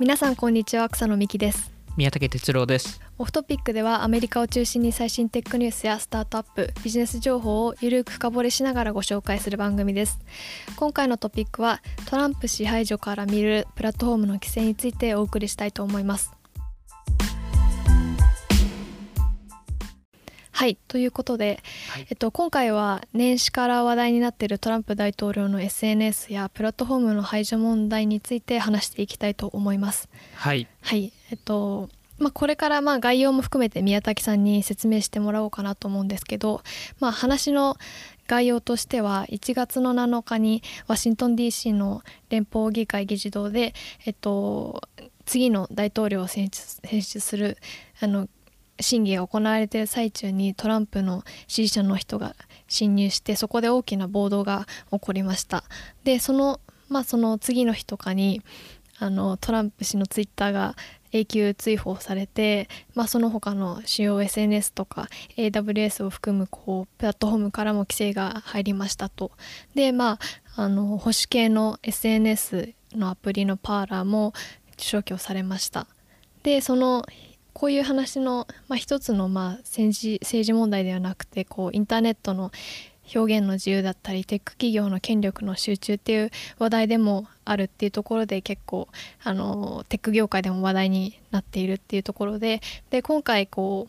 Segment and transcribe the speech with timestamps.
[0.00, 1.70] 皆さんこんにちは草野美希です。
[1.98, 3.02] 宮武哲郎です。
[3.18, 10.18] オフトピックではアメリカを中心に最新テックニュースやスタートアップビジネス情報をゆるく深掘りしながらご紹介する番組です。
[10.76, 16.32] 今回のトピックはトランプ支配所から見るプラットフォームの規制についてお送りしたいと思います
[20.62, 22.06] はいということで、はい。
[22.08, 30.08] えっと、今回は年始から話題になっているトランプ大統領の SNS やプラットフォームの排除問題について話していきたいと思います。
[30.36, 30.68] はい。
[30.80, 31.12] はい。
[31.32, 31.88] えっと
[32.20, 36.62] まあ、これからまあ概要も含めて宮崎さんに説明してもらおうかなと思うんですけど、
[37.00, 37.76] まあ、話の
[38.28, 43.74] 概要としては1月の7日にワシントン DC の連邦議会議事堂で、
[44.06, 44.80] えっと、
[45.26, 47.58] 次の大統領を選出選出する
[48.00, 48.28] あの
[48.80, 52.34] 審議が行われている最中にトランプの支持者の人が
[52.68, 55.64] 侵入してそこで大きな暴動が起こりました。
[56.04, 58.42] でその,、まあ、その次の日とかに
[58.98, 60.76] あのトランプ氏のツイッターが
[61.12, 69.32] 永久追放されて、まあ、その他の主要 SNS とか AWS を含むこうプラットフォームからも規制が入りましたと。
[69.74, 70.18] でま
[70.56, 74.32] ああの保守系の SNS のアプリのパーラーも
[74.76, 75.86] 消去されました。
[76.42, 77.04] でその
[77.52, 82.50] こういう話の、まあ、一つのまあ政治政治問題ではなくてこうインターネットの
[83.14, 88.88] 表現の自由だったりテック企業の権力の集中っていう話題でもあるっていうところで結構
[89.22, 93.88] あのテック業界でも話題になっているっていうところでで今回こ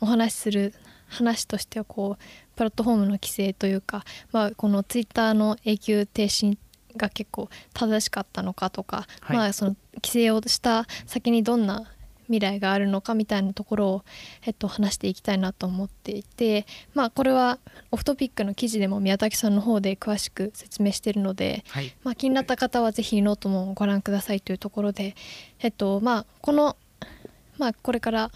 [0.00, 0.74] うお話しする
[1.08, 6.56] 話としてはこうプラットフォームの規制というか、まあ、このツイッターの永久停止
[6.96, 9.36] が結構正しかったのかとか、はい。
[9.36, 11.90] まあその規制をした先にどんな
[12.24, 14.04] 未来があるのかみたいなところを、
[14.44, 17.58] えっと、話していきたいなと思っていてまあこれは
[17.90, 21.94] Off Topic の記事でも宮崎さんの方で詳しく説明しているので、はい。
[22.02, 25.14] まあ、気になった方はぜひノートもご覧くださいというところで
[25.60, 26.76] えっとまあこの
[27.58, 28.30] まあこれから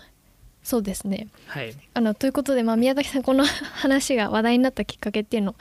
[0.62, 1.28] そうですね。
[1.46, 1.74] はい。
[1.94, 5.54] あのということで、まあ、宮崎さんこの話が話題になったきっかけっていうのを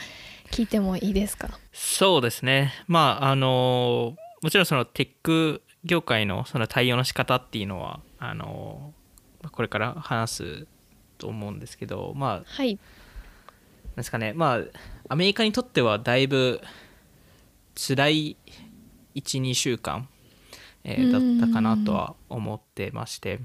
[0.51, 1.57] 聞いてもいいですか？
[1.71, 2.73] そうですね。
[2.87, 8.93] まああのもちろんそのテック業界のその対応の仕方っていうのはあの
[9.51, 10.67] これから話す
[11.17, 12.79] と思うんですけどまあなんはい
[13.95, 14.33] ですかね。
[14.33, 14.59] まあ
[15.09, 16.61] アメリカにとってはだいぶ
[17.75, 18.37] 辛い
[19.15, 20.07] 12週間、
[20.83, 23.39] えーだったかなとは思ってまして。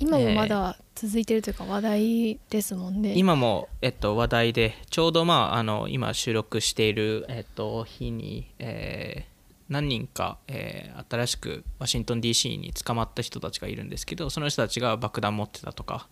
[0.00, 9.37] 今もまだ続いてるというか話題ですもんね、今も、えっと、話題でちょうど、まあ、あの今収録している、えっと、日に、えー
[9.68, 16.08] 何人か、えー新しくワシントン DC に捕まった人たちがいるんですけどその人たちが爆弾持ってたとか、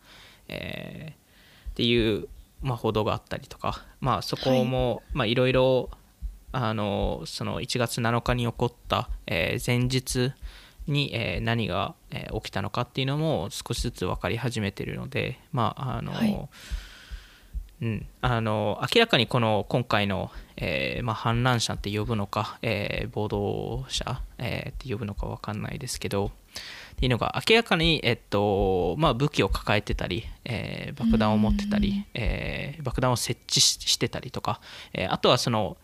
[0.48, 2.28] えーっていう、
[2.62, 5.90] まあ、報道があったりとか、まあ、そこも、まあいろいろ
[6.52, 10.32] あのその1月7日に起こった、えー前日
[10.86, 16.48] に、えー何が、えー起きたのかっていうのも少しずつ分かり始めているので、まああのはい
[17.82, 26.30] うん、あの明らかにこの今回の、えーまあ、反乱者って呼ぶのか、えー暴動者、えーって呼ぶのか分かんないですけどっ
[26.96, 34.60] ていうのが明らかに、えっとまあ、武器を抱えてたり、えー爆弾を持ってたり、えー爆弾を設置ししてたりとか、
[34.94, 35.76] えーあとはその、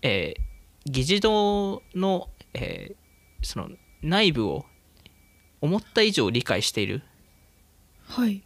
[0.00, 3.68] えー議事堂の,、えーその
[4.02, 4.64] 内部を
[5.60, 7.02] 思った以上理解している
[8.06, 8.42] はい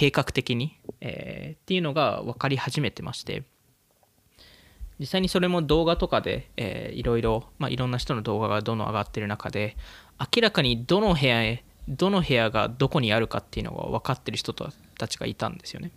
[0.00, 3.42] 計画的に、えーっていうのが分かり始めてまして
[4.98, 9.76] 実際にそれも動画とかで、えーいろいろ、まあ、いろんな人の動画がどんどん上がってる中で
[10.18, 15.92] 明らかにどの部屋へどの部屋がどこにあるかっていうのが分かってる人たちがいたんですよね。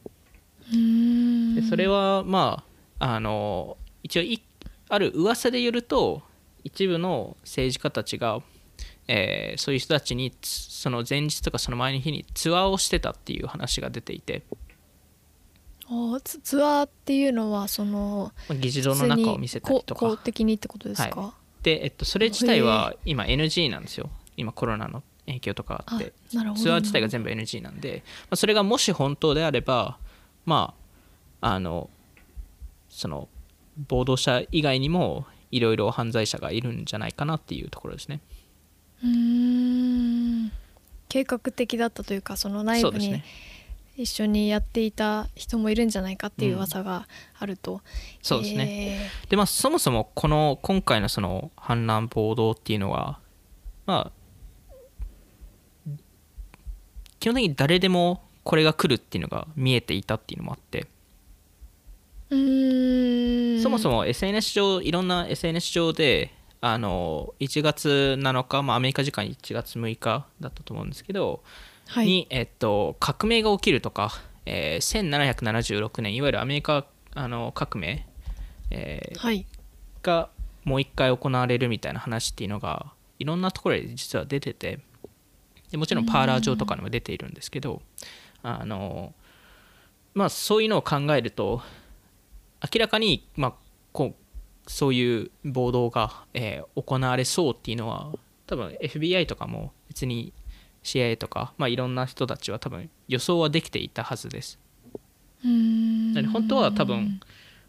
[1.55, 2.65] でそれはま
[2.99, 4.41] ああの一応い
[4.89, 6.23] ある噂でよると
[6.65, 8.41] 一部の政治家たちが、
[9.07, 14.43] えーそういう人たちにつその前日とかその前の日にツアーをしてたっていう話が出ていて。
[15.85, 24.09] あーツツアーっていうのはそのまあ議事堂の中を見せたりと普通にこ公か的にってことですか、で、えっと、それ自体は今 NG なんですよ。
[24.37, 26.13] 今コロナの影響とかあって。
[26.29, 26.39] ツ
[26.71, 29.97] アー自体が全部 NG なんで、まあ、それがもし本当であれば
[30.45, 30.73] ま
[31.41, 31.89] ああの
[32.89, 33.27] その
[33.87, 38.21] 暴動者以外にもいろいろ犯罪者がいるんじゃないかなっていうところですね
[39.03, 40.51] うーん。
[41.09, 43.23] 計画的だったというかその内部にね。
[43.95, 47.07] 一緒にやっていた人もいるんじゃないかっていう噂が
[47.37, 47.81] あると、
[48.23, 53.19] そうですね、ねでまあそもそもこの今回のその反乱暴動っていうのは
[53.85, 55.89] まあ
[57.19, 60.87] 基本的に誰でもこれが来るっていうのが見えていたっていうのもあって。
[62.31, 63.61] うーん。
[63.61, 66.33] そもそも SNS 上いろんな SNS 上で
[66.65, 71.43] あの1月7日、まあ、アメリカ時間1月6日だったと思うんですけど、
[71.87, 72.05] はい。
[72.05, 74.13] に、えっと、革命が起きるとか、
[74.45, 78.07] えー1776年いわゆるアメリカあの革命、
[78.71, 79.45] えーはい。
[80.03, 80.29] が
[80.63, 84.79] もう一回行われるみたいな話っていうのがいろんなところで実は出てて
[85.69, 87.81] でもちろんパーラー上とかにも出ているんですけど
[88.41, 89.13] あの
[90.13, 91.61] まあそういうのを考えると
[92.73, 93.53] 明らかに、まあ、
[93.91, 94.22] こう
[94.67, 98.11] そういう暴動が、えー行われそうっていうのは
[98.47, 100.33] 多分 FBI とかも別に
[100.83, 104.59] CIA とか、まあ、いろんな人たちは多分予想はできていたはずです。
[105.43, 107.19] なので本当は多分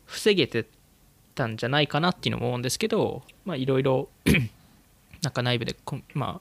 [0.04, 0.66] 防げて
[1.34, 4.08] たんじゃないかなっていうのも思うんですけどまあいろいろ
[5.22, 5.76] なんか内部で
[6.14, 6.40] ま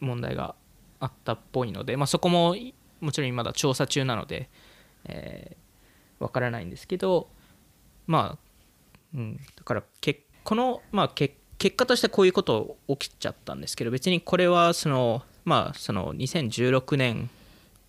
[0.00, 0.54] 問題が
[1.00, 4.48] あったっぽいので、まあ、そこもいもちろんまだ調査中なので、
[5.04, 5.66] えー
[6.18, 7.28] わからないんですけど
[8.06, 8.38] まあ、
[9.14, 17.30] うん、だからけこの、まあ、け結果としてこういうこと起きちゃったんですけど別にこれはそのまあその2016年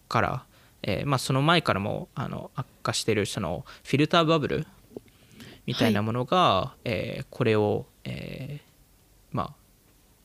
[0.08, 0.46] から、
[0.84, 4.68] えーまあ、その前からもあの悪化してるそのフィルターバブル
[5.66, 8.68] みたいなものが、えーこれを、えー
[9.32, 9.54] まあ、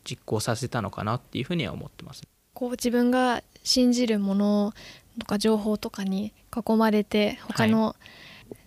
[0.05, 2.23] 実行させたのかなっていうふうには思ってます。
[2.55, 4.73] こう自分が信じるもの
[5.19, 7.97] とか情報とかに囲まれて他の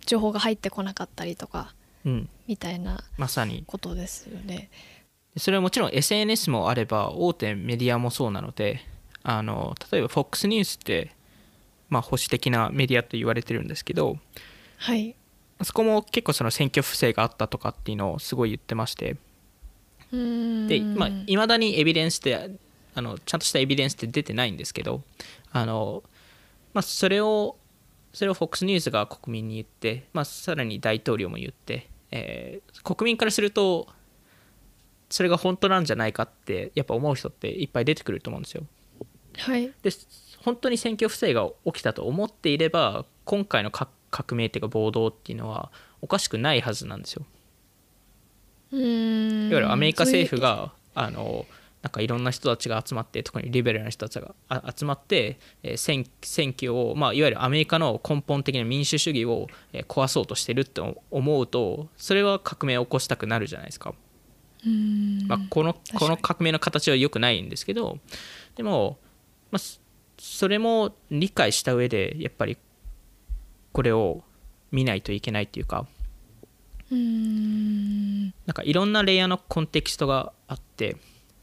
[0.04, 1.75] 情報が入ってこなかったりとかうん、
[2.46, 4.70] みたいなまさにことですよね。
[5.36, 8.80] それはもちろん SNS もあれば大手メディアもそうなので
[9.22, 11.12] あの例えば FOX ニュースって、
[11.90, 14.16] まあ、保守的なメディアと言われてるんですけど
[14.78, 15.14] はい。
[15.62, 19.16] そこも結構その選挙不正があったとかっていうのをすごい言ってまして
[20.12, 22.50] でまあ、未だにエビデンスって
[22.94, 25.02] あのちゃんとしたエビデンスって出てないんですけど
[25.50, 26.02] あの、
[26.72, 27.56] まあ、それを
[28.16, 33.88] それを FOX ニュースが国民に言って、まあ、さらに大統領も言って、えー国民からすると
[35.10, 38.64] それが本当なんじゃないかってやっぱ思う人っていっぱい出てくると思うんですよ。
[39.38, 39.72] はい。
[39.82, 39.90] で
[40.42, 45.70] 本当に選挙不正が起きたと思っていれば今回の革革命っていうか暴動っていうのは
[46.00, 47.26] おかしくないはずなんですよ。
[48.72, 51.46] うーんいわゆるアメリカ政府があの
[51.86, 60.80] なんかいろんな人たちが集まって特にリベラルな人たちがあ集まって、えー選選挙を、まあ、いわゆるアメリカの根本的な民主主義を、えー壊そうとしてるって
[61.12, 63.94] 思うとそれは革命を起こしたくなるじゃないですか。
[64.64, 65.28] うーん。
[65.28, 68.00] まあ、このこの革命の形は良くないんですけど
[68.56, 68.98] でも、
[69.52, 69.78] まあ、そ
[70.18, 72.58] それも理解した上でやっぱり
[73.70, 74.24] これを
[74.72, 75.86] 見ないといけないっていうか
[76.90, 78.24] うーん。
[78.24, 80.96] なんかいろんなレイヤーのコンテキストがあって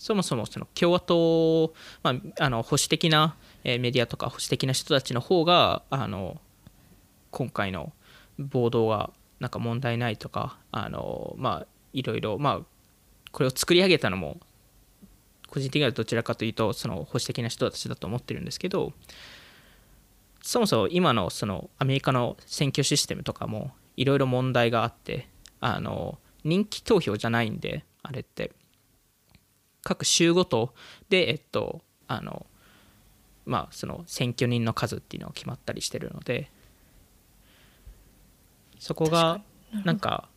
[0.03, 1.73] そもそもその共和党、
[2.03, 6.41] まあ、あの保守的なメディアとか保守的な人たちの方があの
[7.31, 7.93] 今回の
[8.37, 12.65] 暴動がなんか問題ないとかあの、まあ、いろいろ、まあ、
[13.31, 14.41] これを作り上げたのも
[15.47, 18.91] 個人的にはどちらかというとその保守的な人たちだと思ってるんですけど
[20.41, 25.29] そもそも今のそのアメリカの選挙システムとかもいろいろ問題があって
[25.61, 28.51] あの人気投票じゃないんであれって。
[29.83, 30.73] 各州ごと
[31.09, 32.45] でえっとあの
[33.45, 36.49] まあその選挙人の数っていうのが決まったりしてるので
[38.79, 39.41] そこが
[39.85, 40.29] なんか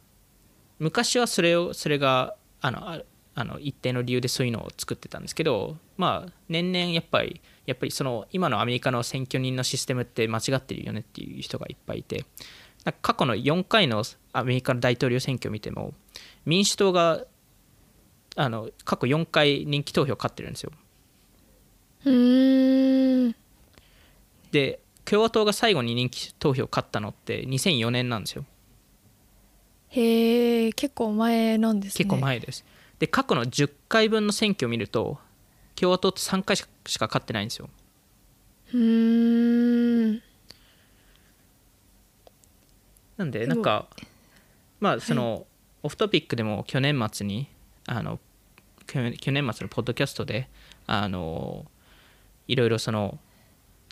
[0.79, 3.03] 昔はそれをそれがあのあ
[3.39, 12.25] あの一定の理由でそういうのを作ってたんですけどまあ年々やっぱりやっぱりその今のアメリカの選挙人のシステムって間違ってるよねっていう人がいっぱいいて
[12.85, 15.93] なんか過去の4回のアメリカの大統領選挙を見ても
[16.47, 17.25] 民主党が
[18.37, 20.73] あの過去4回人気投票勝ってるんですよ。
[22.05, 23.35] うーん。
[24.53, 28.45] で共和党が最後に人気投票勝ったのって2004年なんですよ。
[29.89, 31.99] へえ結構前なんですね。
[31.99, 32.65] 結構前です。
[32.99, 35.19] で過去の10回分の選挙を見ると
[35.75, 37.69] 共和党って3回しか勝ってないんですよ。
[38.73, 40.23] うーん。
[43.17, 43.87] なんでなんか
[44.79, 45.47] まあその、
[45.83, 47.49] オフトピックでも去年末に
[47.87, 48.19] あの
[48.87, 50.49] 去年去年末のポッドキャストで
[50.87, 51.67] あの
[52.49, 53.19] いろいろその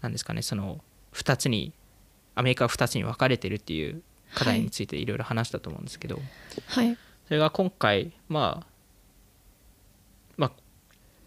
[0.03, 0.83] なんですかねその
[1.13, 1.73] 2つに
[2.35, 4.03] アメリカは2つに分かれてるっていう
[4.35, 6.21] 課題についていろいろ話したと思うんですけど、
[6.67, 6.97] はい。
[7.27, 8.67] それが今回まあ
[10.37, 10.53] まあ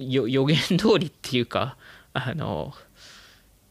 [0.04, 1.78] よ予言通りっていうか
[2.14, 2.74] あの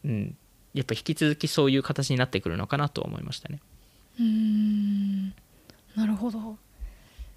[0.03, 0.37] うん
[0.73, 3.59] やっぱ引き続きそういう形になってくるのかなと思いましたね。
[4.19, 5.29] うーん。
[5.95, 6.57] なるほど、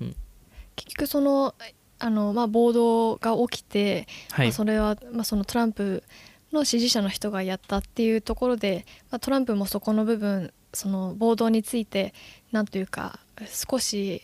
[0.01, 0.17] うん。
[0.77, 1.55] 結局その
[2.01, 4.47] あの、まあ、暴動が起きて、はい。
[4.49, 6.03] まあ、それは、まあ、そのトランプ
[6.53, 12.15] の支持者の人がやったっていうところで、まあ、トランプもそこの部分その暴動について
[12.53, 14.23] なんというか少し、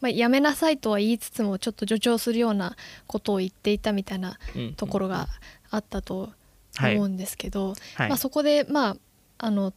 [0.00, 5.28] まあ、やめなさいとは言いつつもちょっと助長するようなことを言っていたみたいなうんところが
[5.70, 6.30] あったと
[6.76, 6.96] はい。
[6.96, 8.08] 思うんですけど、はい。
[8.08, 8.96] まあ、そこでまあ
[9.38, 9.72] あの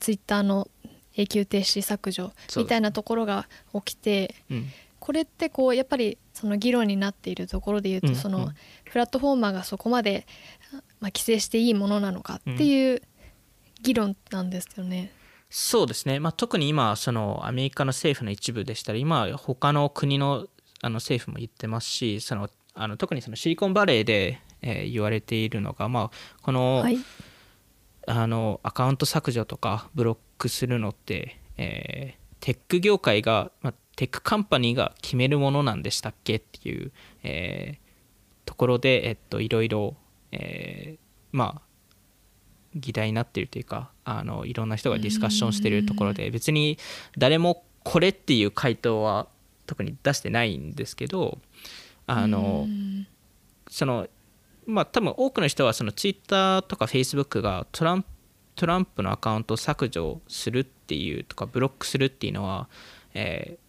[0.00, 0.68] ツイッターの
[1.14, 4.66] 永久停止削除みたいなところが起きてうん。
[5.00, 8.54] これってこうやっぱりその議論になっているところで言ううんとそのうん
[8.90, 10.26] プラットフォーマーがそこまで、
[10.72, 13.02] まあ、規制していいものなのかっていう
[13.82, 15.12] 議論なんですよね。
[15.50, 20.46] そうですね、まあ、特に今そのアメリカの政府の一部でしたら今他の国の
[20.80, 26.10] あの政府も言ってますしそのあの特にそのシリコンバレーで、えー言われているのが、まあ、
[26.42, 26.98] この,、はい、
[28.06, 36.92] あのアカウント削除とかブロックするのって、えーテック業界が、まあ、テックカンパニーが決めるものなんでしたっけっていう、
[37.24, 37.88] えー
[38.44, 39.94] ところで、えっと、いろいろ、
[40.32, 40.98] えー
[41.32, 41.62] まあ
[42.74, 46.78] 議題になっているというかあのいろんな人がディスカッションしているところで別に
[47.16, 49.26] 誰もこれっていう回答は
[49.66, 51.38] 特に出してないんですけど
[52.06, 53.06] あのうん。
[53.68, 54.06] その
[54.66, 58.08] まあ多分多くの人はそのツイッターとかフェイスブックがトランプ
[58.54, 62.68] トランプのアカウントを削除するっていうとかブロックするっていうのは、
[63.14, 63.67] えー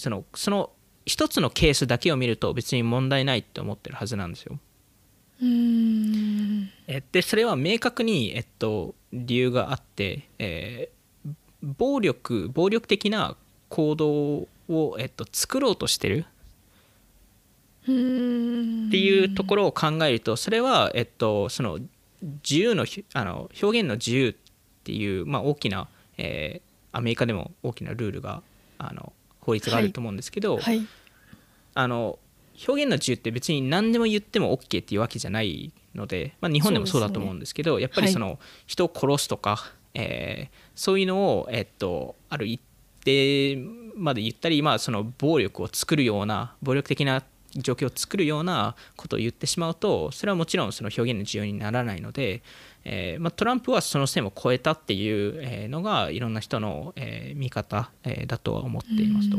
[0.00, 0.70] そのその
[1.04, 4.58] 一つのケースだけを見ると別に問題ないって思ってるはずなんですよ。
[5.42, 11.00] うんえでそれは明確に、えっと、理由があって、えー
[11.62, 13.36] 暴力暴力的な
[13.68, 16.24] 行動を、えっと、作ろうとしてる
[17.86, 21.78] うんっていうところを考えるとそれは、えっと、その
[22.22, 24.34] 自由のひあの表現の自由っ
[24.84, 28.42] ていう、まあ、大きな、えーアメリカでも大きなルールが
[28.78, 30.86] あの法律があると思うんですけど、はい。
[31.74, 32.18] あの
[32.66, 42.58] 表現の自由って別に何でも言っても OK っていうわけじゃないので、まあ、日本でもそうだと思うんですけどやっぱりその、人を殺すとか、えーそういうのを、えっと、ある一
[43.04, 43.58] 定
[43.96, 47.22] まで言ったり、まあ、その暴力を作るような暴力的な
[47.54, 52.42] 状況を作るようなことを言ってしまうとそれはもちろんその表現の自由にならないので、
[52.84, 59.38] えーまあ、トランプはその線を越えたっていうえーのがいろんな人の、えー見方、えーだとは思っていますと。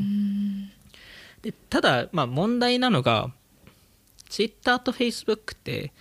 [1.41, 3.31] でただ、まあ、問題なのが
[4.29, 5.91] Twitter と Facebook って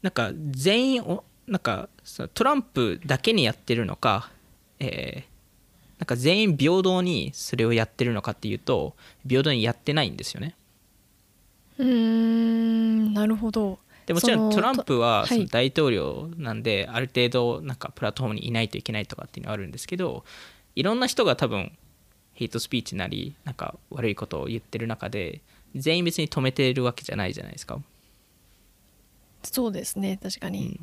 [0.00, 1.88] なんか全員をなんか
[2.32, 4.30] トランプだけにやってるのか、
[4.78, 5.34] えー
[5.98, 10.56] なんか全員平等にそれをやってるのかっていうと平等にやってないんですよね。
[11.78, 20.24] うーんなるほどでもちろんトランプはとその大統領なんである程度なんかプラットフォームにいないといけないとかっていうのはあるんですけど
[20.76, 21.72] いろんな人が多分
[22.34, 25.40] ヘイトスピーチなりなんか悪いことを言ってる中で
[25.74, 27.80] 全員別に止めてるわけじゃないじゃないですか。
[29.42, 30.80] そうですね確かに、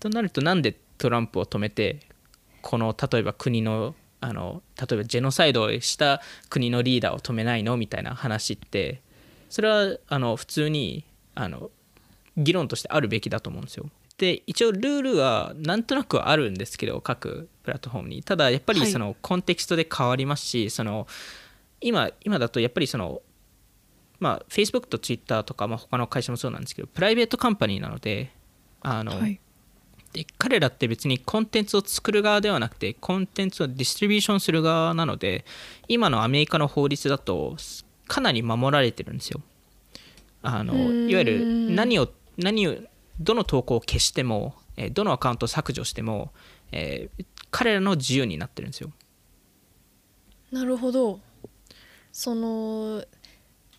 [0.00, 2.00] となるとなんでトランプを止めて
[2.62, 9.02] この例えば国のあの例えばジェノサイドをした国のリーダーを止めないのみたいな話って
[9.50, 11.04] それはあの普通に
[11.36, 11.70] あの
[12.36, 13.88] 議論としてあるべきだと思うんですよ。
[14.18, 18.22] で一応ルールはなんとなくはあるんですけど各プラットフォームに。
[18.22, 18.90] ただやっぱりはい。
[18.90, 21.06] そのコンテキストで変わりますし、その
[21.80, 23.20] 今今だとやっぱりその
[24.18, 28.32] まあ Facebook と Twitter とか、まあ、他の会社もそうなんですけどプライベートカンパニーなので
[28.80, 29.38] あの、はい。
[30.12, 35.44] で彼らって別にコンテンツを作る側ではなくてコンテンツをディストリビューションする側なので
[35.88, 37.56] 今のアメリカの法律だと
[38.06, 39.42] かなり守られてるんですよ
[40.42, 42.76] あのいわゆる何を何を
[43.18, 46.32] どの投稿を消してもえーどのアカウントを削除しても、
[46.72, 48.92] えー彼らの自由になってるんですよ。
[50.52, 51.20] なるほど。
[52.12, 53.02] その、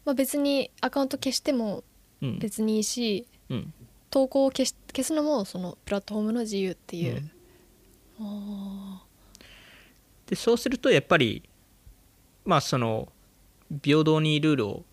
[0.04, 1.84] まあ、別にアカウント消しても
[2.22, 3.74] うん、別にいいし、うん、
[4.10, 7.32] 投稿を消し消すのもそのプラットフォームの自由っていう、
[8.20, 8.26] うん。
[8.26, 9.04] あ
[10.26, 11.48] でそうするとやっぱり
[12.46, 13.10] まあその
[13.84, 14.86] 平等にルールを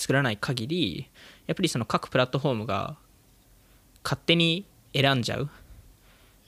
[0.00, 1.08] 作らない限り
[1.46, 2.96] やっぱりその各プラットフォームが
[4.02, 4.64] 勝手に
[4.94, 5.48] 選んじゃう。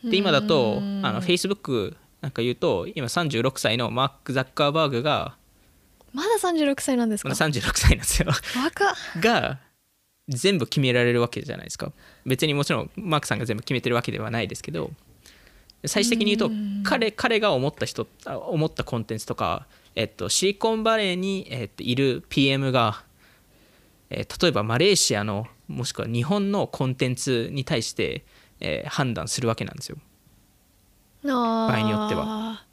[0.05, 5.37] ーで今だとあの Facebook なんか言うと今36歳のマーク・ザッカーバーグが
[6.13, 7.29] まだ36歳なんですか？
[7.29, 8.29] まだ36歳なんですよ。
[8.57, 8.95] 若っ。
[9.21, 9.59] が
[10.29, 11.93] 全部決められるわけじゃないですか。
[12.25, 14.91] 別にもちろんマークさんが全部決めてるわけではないですけど
[15.85, 16.83] 最終的に言うとうん。
[16.85, 23.03] 彼彼が思った人あ思ったコンテンツとか、えっと、シリコンバレーに、えっと、いる PM が、
[24.13, 28.25] えー例えばマレーシアのもしくは日本のコンテンツに対して、
[28.61, 29.99] えー判断するわけなんですよ。
[31.25, 32.65] 場合によっては。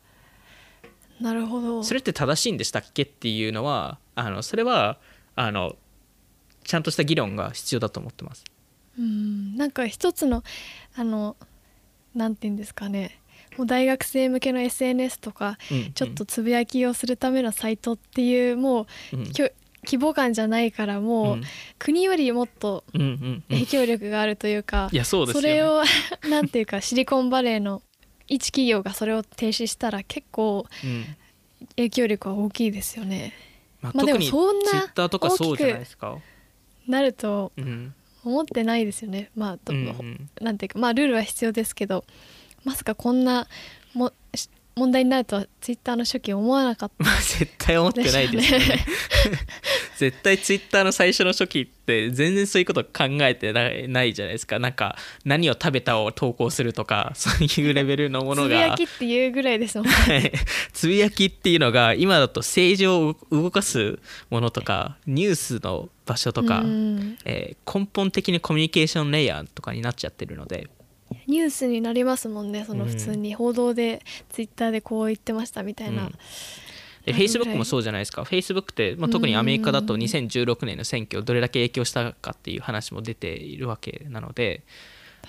[1.21, 1.83] なるほど。
[1.83, 4.97] それって正しいんでしたっけっていうのはあのそれは
[5.35, 5.75] あの
[6.63, 8.43] ちゃんとした議論が必要だと思ってます。
[8.97, 9.55] うん。
[9.55, 10.43] なんか一つの
[10.95, 11.35] あの
[12.15, 13.19] なんて言うんですかね。
[13.57, 15.93] もう大学生向けの SNS とかうん。
[15.93, 19.31] ちょっとつぶやきをするためのサイトっていうもううん。
[19.31, 19.49] きょ
[19.85, 21.43] 規模感じゃないからもう、うん
[21.77, 25.81] 国よりもっと影響力があるというか、それを
[26.29, 27.81] なんていうかシリコンバレーの
[28.27, 31.05] 一企業がそれを停止したら結構うん
[31.75, 33.33] 影響力は大きいですよね。
[33.81, 36.17] まあ、まあでも特にツイそんなッターとかそうじゃないですか？
[36.87, 37.93] なるとうん
[38.25, 39.29] 思ってないですよね。
[39.35, 42.03] まあどうんうんなんていうかまあルールは必要ですけど
[42.65, 43.47] まさかこんな
[43.93, 47.03] もし問題になるとはツイッターの初期思わなかった。
[47.03, 48.85] まあ絶対思ってないですよね。
[49.97, 54.57] 絶対ツイッターの最初の初期って全然そういうこと考えてないじゃないですか。
[54.57, 59.93] なんか何を食べたを投稿するとか そういうレベルのものつぶがやきっていうぐらいですもんね。
[59.93, 60.31] はい。
[60.71, 67.17] つぶやきっていうのが今だと政治を動かすものとかニュースの場所とか、うん。
[67.25, 70.67] えー根本的にコミュニケーションレイヤーとかになっちゃってるので
[71.27, 72.89] ニュースになりますもんねそのうん。
[72.89, 76.11] 普通に報道でツイッターでこう言ってましたみたいな、うん。
[77.05, 78.23] で Facebook もそうじゃないですか。
[78.23, 84.63] Facebook って、まあ、特にアメリカだと2016年の選挙どれだけ影響したかっていう話も出ているわけなので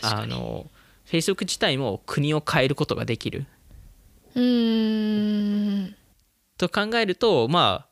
[0.02, 0.66] あの
[1.06, 3.46] Facebook 自体も国を変えることができる。
[4.34, 5.96] うーん。
[6.56, 7.90] と考えるとまあ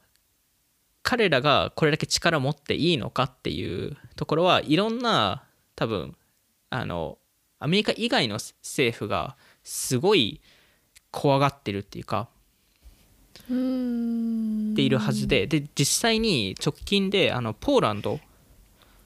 [1.03, 5.43] 彼らがこれだけ力を持っていいのかっていうところはいろんな
[5.75, 6.15] 多分
[6.69, 7.17] あの
[7.59, 10.41] アメリカ以外の政府がすごい
[11.11, 12.29] 怖がってるっていうか
[13.45, 13.53] って
[14.83, 18.21] いるはずでで実際に直近であのポーランド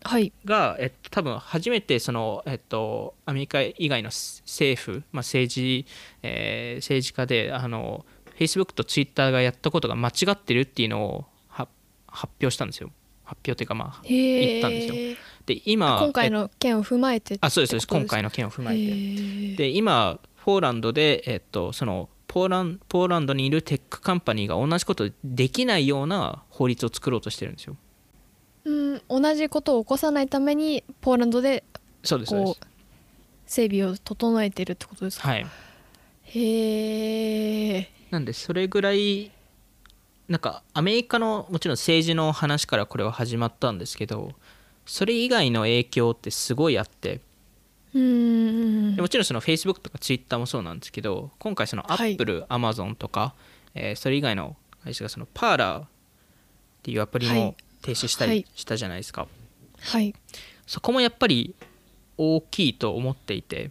[0.05, 0.33] はい。
[0.45, 5.87] が、えっと、多分初めてその、えっと、アメリカ以外の政府、まあ、政治、
[6.23, 8.05] えー政治家であの
[8.37, 11.69] Facebook と Twitter がやったことが間違ってるっていうのをは
[12.09, 12.91] 発表したんですよ
[13.33, 15.17] 発表というかまあへえ言ったんですよ。
[15.47, 19.57] で今今回えの件を踏まえてあそうです今回の件を踏まえて。
[19.57, 27.77] てで今ポーランドで、えっと、そのポーランポーランドにいるテックカンパニーが同じことできないような法律を作ろうとしてるんですよ。
[28.65, 31.65] うん同じことを起こさないためにポーランドで
[32.03, 32.61] そうですそうです。
[33.47, 35.47] 整備を整えてるってことですか、はい。
[36.25, 39.31] へえなんでそれぐらい
[40.29, 44.33] なんかアメリカのもちろん政治の話からこれは始まったんですけど
[44.87, 47.21] それ以外の影響ってすごいあって
[47.95, 48.97] うーん。
[48.97, 52.13] でもちろんその Facebook とか Twitter もそうなんですけど今回そのはい。
[52.13, 53.35] Apple、Amazon とか、
[53.75, 55.89] えーそれ以外の会社がそのパーラーっ
[56.83, 57.57] ていうアプリもはい。
[57.83, 58.37] 停止したはい。
[58.37, 59.27] りしたじゃないですか、
[59.81, 60.15] はい。
[60.67, 61.55] そこもやっぱり
[62.17, 63.71] 大きいと思っていて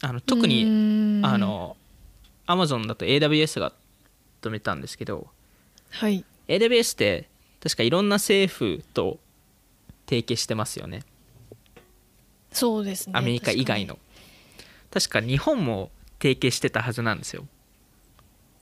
[0.00, 1.76] あの特ににあの
[2.46, 3.72] Amazon だと AWS が
[4.40, 5.26] 止めたんですけど
[5.92, 6.24] はい。
[6.48, 7.28] AWS って
[7.62, 9.20] 確かいろんな政府と
[10.06, 11.04] 提携してますよね。
[12.50, 13.12] そうですね。
[13.16, 13.98] アメリカ以外の。
[14.90, 17.46] 確か日本も提携してたはずなんですよ。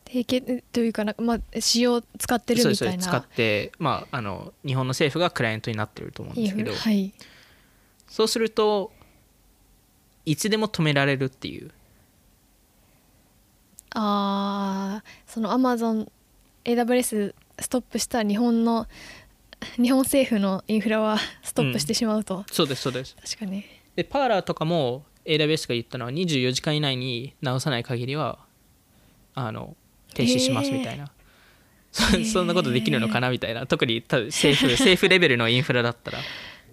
[0.07, 2.75] 提携というかなまあ使用使ってるみたいな。
[2.75, 3.09] すそうです。
[3.09, 6.75] 使って、まあ、あの日本の政府がクライアントになってると思うんですけど。
[6.75, 7.13] はい。
[8.09, 8.93] そうすると
[10.27, 11.71] いつでも止められるっていう。
[13.93, 16.13] あーそのアマゾン
[16.65, 18.87] AWS ストップしたら日本の
[19.77, 23.15] 日本政府のインフラはストップしてしまうと、そうですそうです。
[23.17, 23.65] 確かに。
[23.95, 28.39] でパーラーとかも AWS が言ったのは24時間以内に直さない限りは
[29.35, 29.77] あの
[30.15, 31.13] 停止しますみたいな、
[31.93, 32.25] そへー。
[32.27, 33.67] そんなことできるのかなみたいな。
[33.67, 36.19] 特に多分政府 政府レベルのインフラだったら、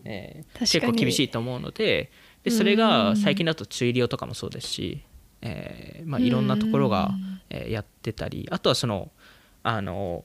[0.05, 0.67] えー確かに。
[0.67, 2.11] 結構厳しいと思うので
[2.43, 5.01] でそれが最近だとツイリオとかもそうですし、
[5.41, 7.11] えーまあ、いろんなところが、
[7.49, 9.11] えーやってたりあとはその
[9.69, 10.23] あの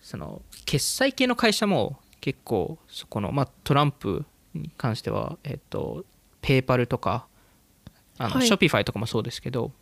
[0.00, 6.04] その決済系の会社も結構そこの、まあ、トランプに関しては、えっと、
[6.40, 7.26] ペーパルとか
[8.16, 8.46] あの、はい。
[8.46, 9.72] ショピファイとかもそうですけど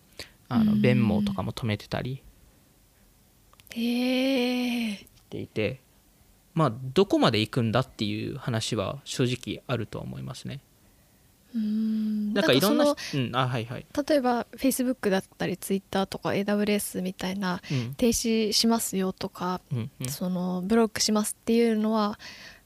[0.48, 0.80] あのうん。
[0.80, 2.22] ベンモとかも止めてたり
[3.74, 5.82] へえしていて
[6.54, 10.60] まあどこまで行くんだっていう話は正直あるとは思いますね。
[11.54, 17.94] うんなんかいろんなうんあはいはい、例えば Facebook だったり Twitter とか AWS みたいなうん。
[17.94, 22.18] 停止しますよとか、うんうん、そのブロックしますっていうのは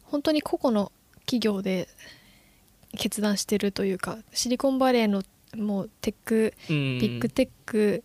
[0.05, 1.89] 本当に個々の企業で
[2.97, 5.23] 決断してるというかシリコンバレーの
[5.57, 8.03] もうテックうんビッグテック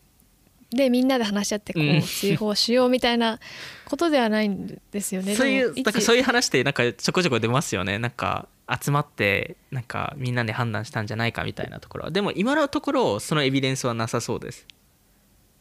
[0.72, 3.40] でみんなで話し合ってこう追放しようみたいな
[3.86, 5.36] ことではないんですよね。
[5.36, 8.00] そういうなんかそういう話ってなんかちょこちょこ出ますよね。
[8.00, 8.48] なんか
[8.80, 12.06] 集まってなんかみんなで判断したんじゃないかみたいなところ。
[12.06, 14.68] はでも今のところそのエビデンスはなさそうです。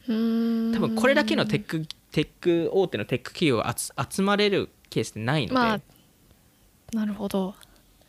[0.07, 5.81] 多分これだけのテックテック大手のテック企業が集集まれるケースってないので、まあ
[6.93, 7.55] なるほど。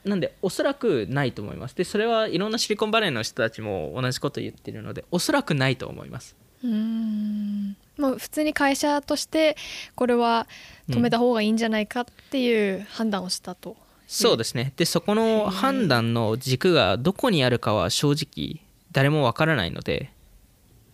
[0.04, 1.76] なんでおそらくないと思います。
[1.76, 6.34] でそれはいろんなシリコンバレーの人たちも同じこと言ってるのでおそらくないと思います。
[6.64, 7.76] うーん。
[7.96, 9.56] まあ普通に会社として
[9.94, 10.48] これは
[10.88, 13.76] 止めた方がいいんじゃないかっていう判断をしたと、
[14.12, 14.74] そうですね。
[14.76, 18.60] でそこの判断の軸がどこにあるかは正直
[18.92, 20.12] 誰もわからないので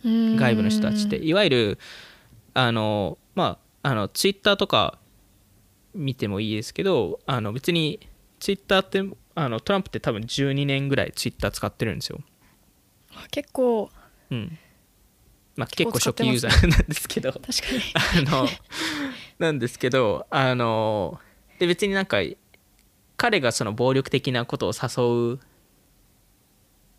[0.05, 1.17] 外外部の人たちって。
[1.17, 1.79] いわゆる
[2.53, 4.97] あのまああのツイッターとか
[5.93, 7.99] 見てもいいですけどあの別に
[8.39, 9.03] ツイッターって
[9.35, 12.21] あのトランプって多分12年ぐらいツイッター使ってるんですよ、
[13.31, 13.89] 結構
[14.31, 14.57] うん。
[15.57, 17.33] まあ、結構初期ユーザーなんですけど。
[17.33, 17.51] 確か
[18.21, 18.29] に。
[18.29, 18.47] あの
[19.39, 21.19] なんですけどあの
[21.59, 22.19] で別になんか
[23.19, 25.39] 彼がその暴力的なことを誘う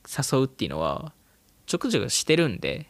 [0.06, 1.14] 誘うっていうのは
[1.64, 2.88] ちょくちょくしてるんで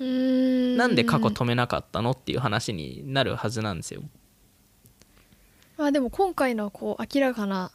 [0.00, 4.02] なんで過去止めなかったのっていう話になるはずなんですよ。
[5.76, 7.70] まあでも今回のはこう明らかな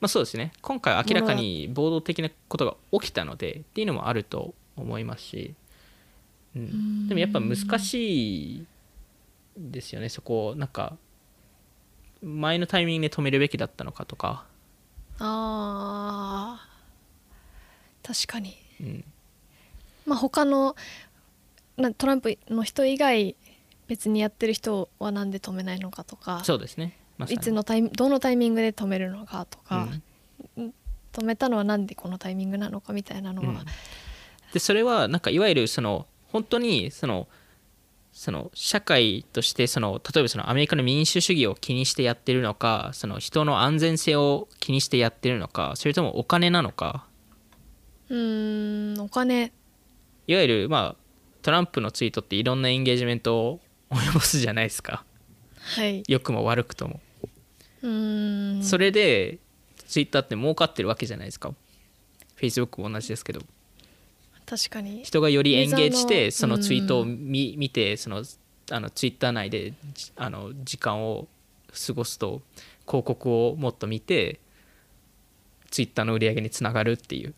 [0.00, 0.52] まあそうですね。
[0.62, 5.54] 今回明らかに暴動的なことが起きたのでっていうのもあると思いますし、
[6.56, 8.66] うん、でもやっぱ難しい
[9.58, 10.08] ですよね。
[10.08, 10.96] そこをなんか
[12.22, 14.44] 前のタイミングで止めるべきだったのかとか、
[15.18, 16.70] あー。
[18.06, 18.56] 確かに。
[18.80, 19.04] うん、
[20.06, 20.74] まあ他の
[21.76, 23.36] なトランプの人以外
[23.86, 26.42] 別にやってる人はなんで止めないのかとか。
[26.44, 29.88] そうですね、まいつのタイミどのタイミングで止めるのかとか、
[30.56, 30.74] うん。
[31.12, 33.66] 止めたのはなんでこのタイミングなのかみたいなのは、うん。
[34.52, 37.28] でそれはなんかいわゆるその本当にその
[38.20, 47.06] その社会としてその例えばそのアメリカの民主主義を気にしてやってるのかその人の安全性を気にしてやってるのかそれともお金なのか？
[48.10, 49.54] うーんお金。
[50.26, 50.96] いわゆるまあ
[51.40, 55.02] トランプのツイートっていろんなエンゲージメントを及ぼすじゃないですか。
[55.74, 56.02] はい。
[56.06, 57.00] 良くも悪くとも、
[57.80, 58.62] うーん。
[58.62, 59.38] それで
[59.86, 61.54] ツイッターって儲かってるわけじゃないですか。
[62.38, 63.40] Facebook も同じですけど
[64.50, 65.04] 確かに。
[65.04, 68.24] 人がよりエンゲージしてそのツイートを見,、見てその
[68.72, 71.28] あのツイッター内でじあの時間を
[71.86, 72.42] 過ごすと
[72.84, 74.40] 広告をもっと見て
[75.70, 77.34] ツイッターの売り上げにつながるっていう、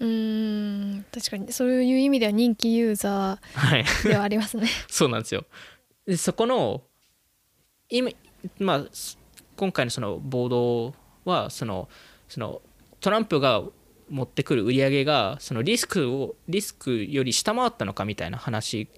[0.00, 1.04] うーん。
[1.12, 1.52] 確かに。
[1.52, 4.68] そういう意味では人気ユーザはい、ーではありますね。
[4.88, 5.44] そうなんですよ。
[6.06, 6.82] でそこの
[7.90, 8.10] 今、
[8.58, 9.18] まあ、す
[9.56, 10.94] 今回のその暴動
[11.26, 11.88] はその
[12.28, 12.62] その
[13.00, 13.62] トランプが
[14.08, 18.88] 持ってくる売り上げがそのリスクをリスクより下回ったのかみたいな話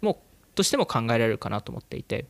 [0.00, 0.20] も
[0.54, 2.26] としても考えられるかなと思っていて。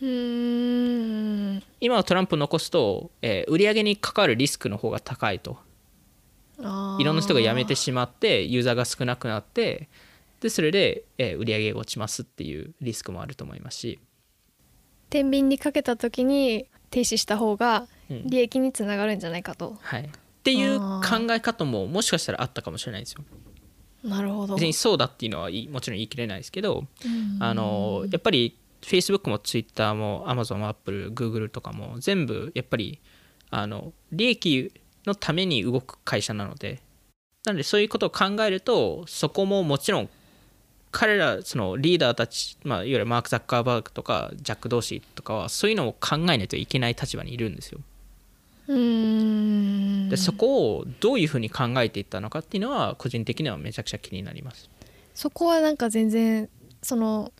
[0.00, 1.62] うーん。
[1.80, 5.58] 今はトランプを残すと、えー売り上げに関わるリスクの方が高いと。
[6.58, 9.88] いろんな人が辞めてしまってユーザーが少なくなって
[10.40, 14.00] でそれで、えー売り上げが落ちますっていうリスクもあると思いますし、
[15.10, 18.26] 天秤にかけた時に停止した方がうん。
[18.26, 23.24] 利益につながるんじゃないかと、はい、っていう考え方ももしかしたらあったかもしれないですよ。
[24.04, 33.00] なるほど別にそうだっていうのはもちろん言い切れないですけどうんあのやっぱり Facebook も Twitter も Amazon も Apple、Google とかも全部やっぱり
[33.50, 34.72] あの利益
[35.04, 36.80] のために動く会社なので
[37.44, 40.08] なのでそういうことを考えるとそこももちろん
[40.90, 47.80] 彼らそのリーダーたち、まあ、いわゆるマーク・ザッカーバーグとかジャック・ドーシーとかはそういうのを考えないといけない立場にいるんですよ。
[48.68, 54.68] でそこをどういうふうに考えていったのかっていうのは個人的にはめちゃくちゃ気になります。
[55.14, 56.48] そこはなんか全然
[56.82, 57.32] その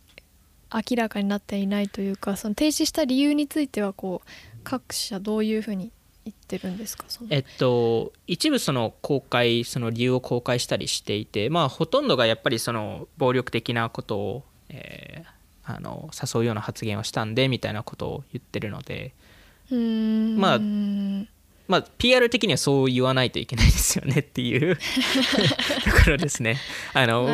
[0.73, 4.29] 明らかになっていないというかその停止した理由についてはこう
[4.63, 5.91] 各社どういうふうに
[6.25, 7.05] 言ってるんですか？
[7.07, 7.29] その。
[7.31, 15.29] えっと、一部その公開その理由を公開したりしていて、まあ、ほとんどがやっぱりその暴力的なことを、えー
[15.71, 19.13] あの誘うような発言をしたんでみたいなことを言ってるので、
[19.75, 20.59] まあ
[21.69, 24.75] まあ、PR 的にはそう言わないといけないですよねっていう
[25.85, 26.57] ところですね。
[26.93, 27.29] あの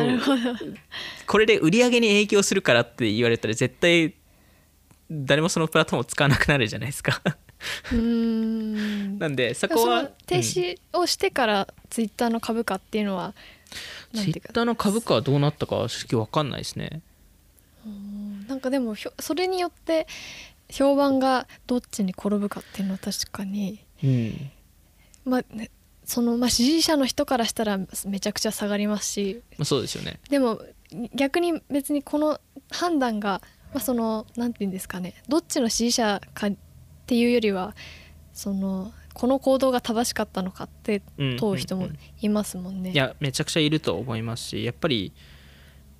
[1.26, 4.12] これで売り上げに影響するからって言われたら絶対
[5.10, 7.22] 誰もそのプラットフォームを使わなくなるじゃないですか。
[7.92, 13.34] なんでそこはの停止をしてからツイッターの株価っていうのは、
[14.14, 17.00] ツイッターの株価はどうなったかは正直分かんないですね。
[18.48, 20.06] なんかでもそれによって
[20.70, 23.84] 評判がどっちに転ぶかっていうのは確かに。
[24.02, 24.50] うん。
[25.24, 25.70] まあね
[26.04, 29.42] そのまあ支持者の人からしたらめちゃくちゃ下がりますし。
[29.58, 30.20] まあ、そうですよね。
[30.28, 30.60] でも
[31.14, 33.40] 逆に別にこの判断が、
[33.72, 35.14] まあ、そのなんて言うんですかね。
[35.28, 36.52] どっちの支持者かっ
[37.06, 37.74] ていうよりは
[38.32, 41.98] そのこの行動が正しかったのかってうん問う人もうんうん。
[42.20, 42.92] いますもんね。
[42.92, 45.12] いやめちゃくちゃいると思いますしやっぱり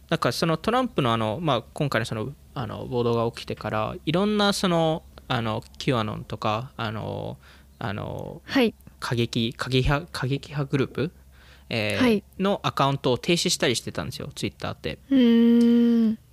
[0.08, 7.36] なんかそのトランプのあの、まあ、今回のそのあの暴動が起きてからいろんなそのあの Q アノンとかあの
[7.78, 8.74] あのはい。
[8.98, 11.12] 過激過激派過激派グループ、
[11.68, 12.24] えーはい。
[12.38, 14.98] のアカウントを停止したりしてたんですよツイッターって。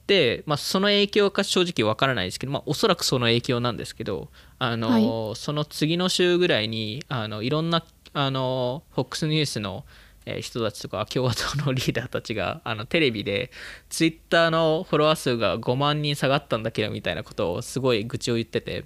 [0.07, 9.83] で、まあ、その影響か正直わからないですけど、まあ、おそらくその影響なんですけどあの、その次の週ぐらいにあのいろんなあの FOX ニュースの
[10.25, 13.51] えー人たちとか共和党のリーダーたちがあのテレビで
[13.89, 18.85] ツイッターのフォロワー数が5万人下がったんだけどみたいなことをすごい愚痴を言ってて。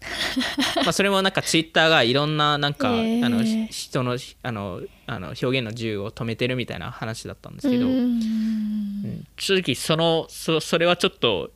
[0.84, 9.26] まあそれもなんかツイッターがいろんななんか、あの人のあのあの表現の自由を止めてるみたいな話だったんですけど、うん。
[9.36, 11.50] 正直そのそそれはちょっと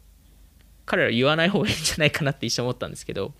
[0.86, 3.32] 彼ら言わない方がいいんじゃないかなって一瞬思ったんですけど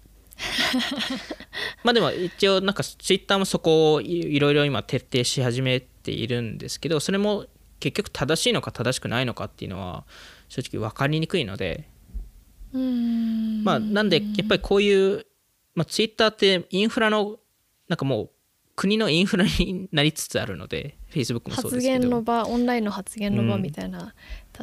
[1.84, 7.46] まあでも一応なんかツイッターもそこをいいろいろ今徹底し始めているんですけどそれも
[7.80, 10.04] 結局正しいのか正しくないのかっていうのは
[10.48, 11.88] 正直分かりにくいので
[12.72, 15.26] まあなんでやっぱりこういう、
[15.74, 17.38] まあ、ツイッターってインフラの
[17.88, 18.30] なんかもう
[18.74, 22.00] 国のインフラになりつつあるので Facebook もそう発ですけど。
[22.00, 24.14] 言の場オンラインの発言の場うんみたいな、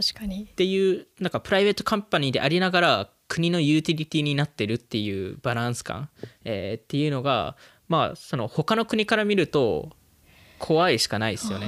[0.01, 0.43] 確かに。
[0.43, 6.09] っていうなんかプライベートカンパニーでありながら国のユーティリティになってるっていうバランス感、
[6.45, 7.57] えーっていうのが
[7.89, 9.89] まあその他の国から見ると
[10.57, 11.67] 怖いしかないですよね。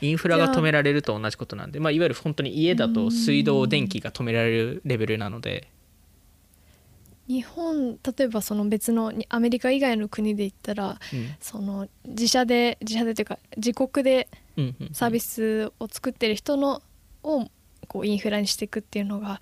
[0.00, 5.68] インフラが止められると同じことなんで、まあ、いわゆる本当に家だと水道電気が止められるレベルなので、
[7.32, 11.34] 日本例えばその別のにアメリカ以外の国で言ったらうん。
[11.40, 14.28] その自社で自社でというか自国で
[14.92, 16.82] サービスを作ってる人の
[17.22, 17.48] を
[17.88, 19.40] こうインフラにしていくっていうのが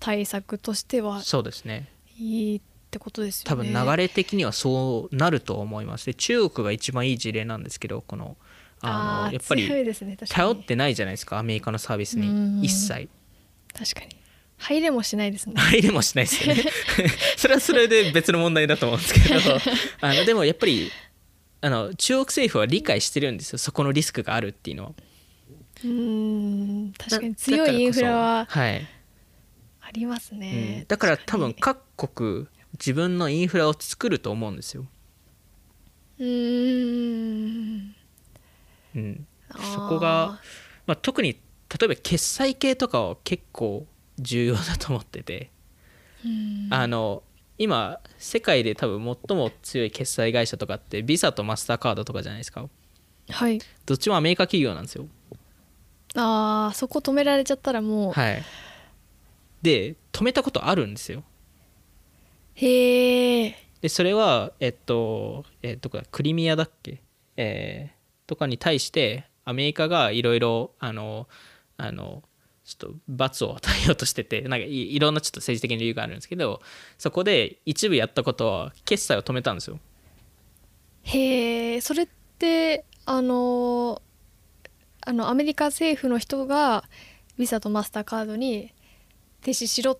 [0.00, 1.88] 対策としてはそうですね。
[2.18, 3.72] いいってことです多よね。
[3.72, 8.36] 分流れ的にはそうなると思いますで中国が一番いい事例なんですけどこの
[8.80, 9.68] あのやっぱり
[10.28, 13.08] 頼ってないじゃないですかアメリカのサービスうんに一切。
[13.74, 14.16] 確かに
[14.58, 15.54] 入れもしないですね。
[15.56, 16.64] 入れもしないですよね。
[17.36, 19.40] それはそれで別の問題だと思うんですけど。
[20.00, 20.90] あのでもやっぱり
[21.60, 23.58] あの中国政府は理解してるんですよ。
[23.58, 24.92] そこのリスクがあるっていうのは。
[25.84, 25.90] うー
[26.88, 26.92] ん。
[26.98, 28.86] 確かにだ強いインフラははい。
[29.80, 30.84] ありますうねん。
[30.88, 34.86] だから多分各国自分のインフラを作ると思うんですよ、
[36.18, 37.96] にうーん。
[38.96, 39.26] うん、
[39.74, 40.40] そこが、
[40.86, 41.38] まあ、特に例
[41.84, 43.86] えば決済系とかは結構
[44.18, 45.50] 重要だと思ってて、
[46.24, 46.68] うん。
[46.70, 47.22] あの
[47.58, 52.68] 今世界で多分最も強い決済会社とかってビザとマスターカードとかじゃないですか。
[53.30, 53.58] はい。
[53.86, 55.06] どっちもアメリカ企業なんですよ。
[56.14, 58.42] あーそこ止められちゃったらもう、はい。
[59.62, 61.24] で止めたことあるんですよ。
[62.54, 67.02] へえでそれはえっとえっとかクリミアだっけ？
[67.36, 71.28] えーとかに対してアメリカがいろいろあの
[71.76, 72.22] あの
[72.66, 76.60] ちょっと罰を与えようとしててなんかいいろんなちょっと政治的な理由があるんですけど
[76.98, 79.78] そこで一部やったことは決済を止めたんですよ。
[81.04, 84.02] へえそれってあの
[85.00, 86.82] あのアメリカ政府の人が
[87.38, 88.72] ビザとマスターカードに
[89.42, 89.94] 停止しろっ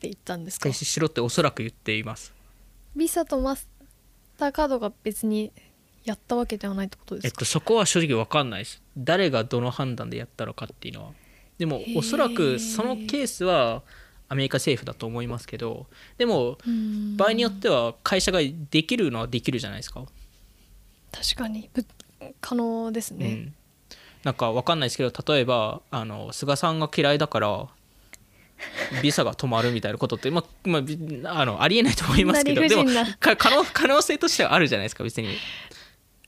[0.00, 0.64] て言ったんですか？
[0.64, 2.34] 停止しろっておそらく言っています。
[2.96, 3.68] ビザとマス
[4.36, 5.52] ターカードが別に
[6.04, 8.82] やったわけではないってことですか、えっと、そこは正直分かんないです。
[8.96, 11.12] 誰がどの判断でやったのかっていうのは
[11.58, 11.98] でもー。
[11.98, 13.82] おそらくそのケースは
[14.28, 15.86] アメリカ政府だと思いますけど
[16.18, 17.16] でもうん。
[17.16, 18.40] 場合によっては会社が
[18.70, 20.04] できるのはできるじゃないですか、
[21.12, 21.70] 確かに。
[21.72, 21.84] ぶ
[22.40, 23.54] 可能ですね、うん、
[24.24, 27.68] なんか分かんないですけど例えばあの菅さんが嫌いだから
[29.02, 32.84] ビザが止まるみたいなことって、まあまあび、あのありえないと思いますけどでも
[33.20, 35.28] 可能可能性としてはあるじゃないですか別に。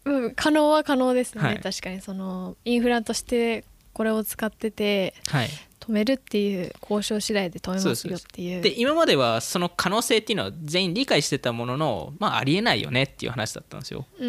[0.05, 1.61] うん、可能は可能ですね、はい。
[1.61, 5.49] 確かにそのインフラとしてこれを使っててはい。
[5.81, 8.61] 止めるっていう交渉次第で止めますよっていう。
[8.61, 14.05] で今まではその可能性っていうのは全員理解してたもののまあありえないよねっていう話だったんですよ。
[14.19, 14.25] で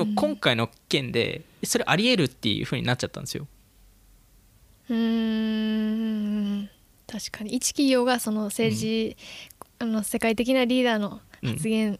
[0.00, 3.46] も今回の件でそれありえるっていう風になっちゃったんですよ。
[4.90, 6.70] うーん。
[7.06, 9.16] 確かに一企業がその政治、
[9.78, 11.98] あの世界的なリーダーの発言、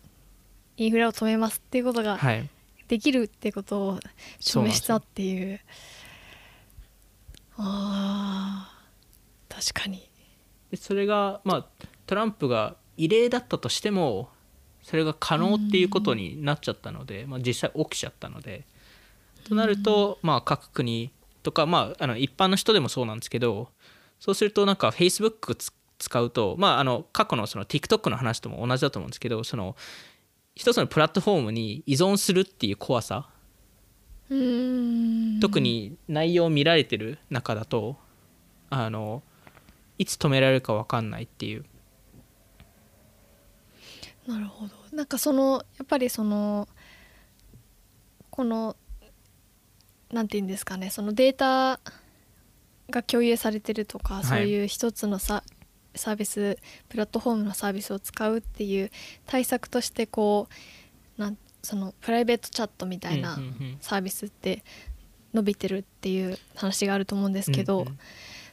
[0.76, 2.48] インフラを止めますっていうことがはい。
[2.88, 4.00] できるってことを
[4.40, 5.58] 証明したっていう
[7.56, 10.08] あー確かに。
[10.70, 14.28] でそれがまあトランプが異例だったとしても
[14.82, 18.66] それが可能っていうことになっちゃったので、まあ、実際起きちゃったので。
[19.44, 21.10] となると、まあ、各国
[21.42, 23.68] とか、まあ、あの一般の人でもそうなんですけど
[24.18, 29.76] そうするとなんか Facebook つ使うと、まあ、あの過去のその TikTok の話とも同じだと思うんですけどその
[30.54, 33.28] 一つのプラットフォームに依存するっていう怖さ
[35.40, 37.96] 特に内容を見られてる中だと
[38.70, 39.22] あの
[39.98, 41.64] いつ止められるか分かんないっていう。
[44.26, 44.74] なるほど。
[44.92, 46.68] なんかそのやっぱりその
[48.30, 48.76] この
[50.10, 51.80] なんて言うんですかねそのデータ
[52.90, 54.24] が共有されてるとか、い。
[54.24, 55.42] そういう一つのサ
[55.94, 56.58] サービス
[56.88, 58.90] プラットフォームのサービスを使うっていう
[59.26, 60.54] 対策としてこう
[61.64, 63.38] そのプライベートチャットみたいな
[63.80, 64.62] サービスって
[65.32, 67.98] 伸びてるっていう話があると思うんですけど、うんうん。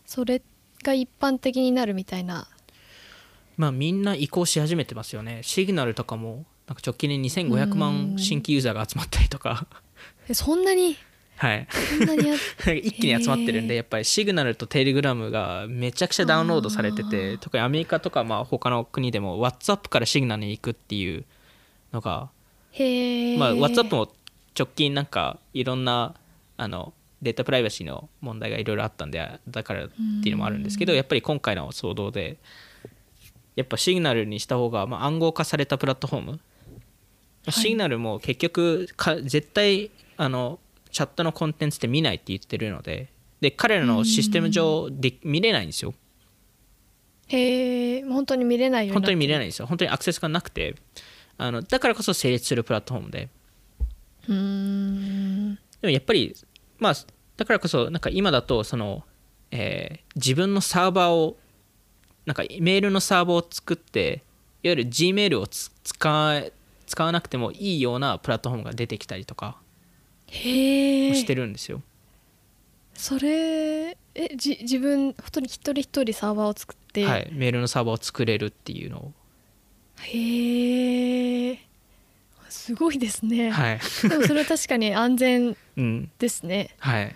[0.06, 0.42] それ
[0.84, 2.48] が一般的になるみたいな。
[3.58, 5.42] まあみんな移行し始めてますよね。
[5.44, 9.68] シグナルとかもなんか直近で2500万新規ユーザーが集まったりとか。
[10.28, 10.98] えそんなに？
[11.38, 11.68] はい。
[12.84, 17.38] 一気に集まってるんでやっぱりシグナルとテレグラムがめちゃくちゃダウンロードされてあてー。
[17.38, 21.26] 特にアメリカとかまあ他の国でも WhatsApp からシグナルに行くっていう
[21.94, 22.30] のが
[22.72, 24.12] へえ、まあ WhatsApp も
[24.58, 26.16] 直近なんかいろんな
[26.58, 29.90] あのデータプライバシーの問題がいろいろあったんでだからっ
[30.24, 32.38] ていうのもあるんですけどやっぱり今回の騒動で
[33.56, 36.40] やっぱシグナルにした方がまあ暗号化されたプラットフォーム、
[37.48, 37.52] い。
[37.52, 40.60] シグナルも結局か絶対あの
[40.92, 45.94] チャットのコンテンツって見ないって言ってるのでで彼らのシステム上で見れないんですよ。
[47.28, 49.68] へえ本当に見れないよ本当に見れいないんですよ。
[49.68, 50.76] 本当にアクセスがなくて
[51.42, 53.30] あのだからこそ成立するプラットフォームで。
[54.28, 55.56] うーん。
[55.56, 56.36] でもやっぱり
[56.78, 56.94] まあ
[57.36, 59.04] だからこそなんか今だとその、
[59.50, 61.38] えー自分のサーバーを
[62.26, 64.24] なんかメールのサーバーを作って
[64.62, 66.54] いわゆる Gmail をつ使え
[66.86, 69.58] 使わなくてもいいようなプラットフォームが出てきたりとか
[70.28, 71.82] へえしてるんですよ。
[72.94, 79.12] それえじ自分本当に一人一人サーバーを作って、はい、メールのサーバーを作れるっていうのを、
[80.04, 81.60] へえ
[82.50, 83.80] すごいですね、はい。
[84.08, 86.12] でもそれは確かに安全 うん。
[86.20, 86.76] ですね。
[86.80, 87.16] はい、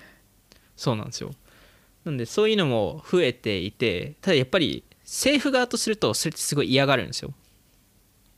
[0.76, 1.34] そうなんですよ。
[2.04, 7.34] なんでそういうのも増えていてただやっぱり政府側とするとそれってすごい嫌がるんですよ。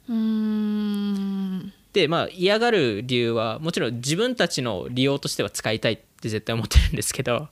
[0.10, 1.74] うーん。
[1.94, 7.50] でまあ嫌がる理由はもちろん自分たちの利用としては使いたいって絶対思ってるんですけど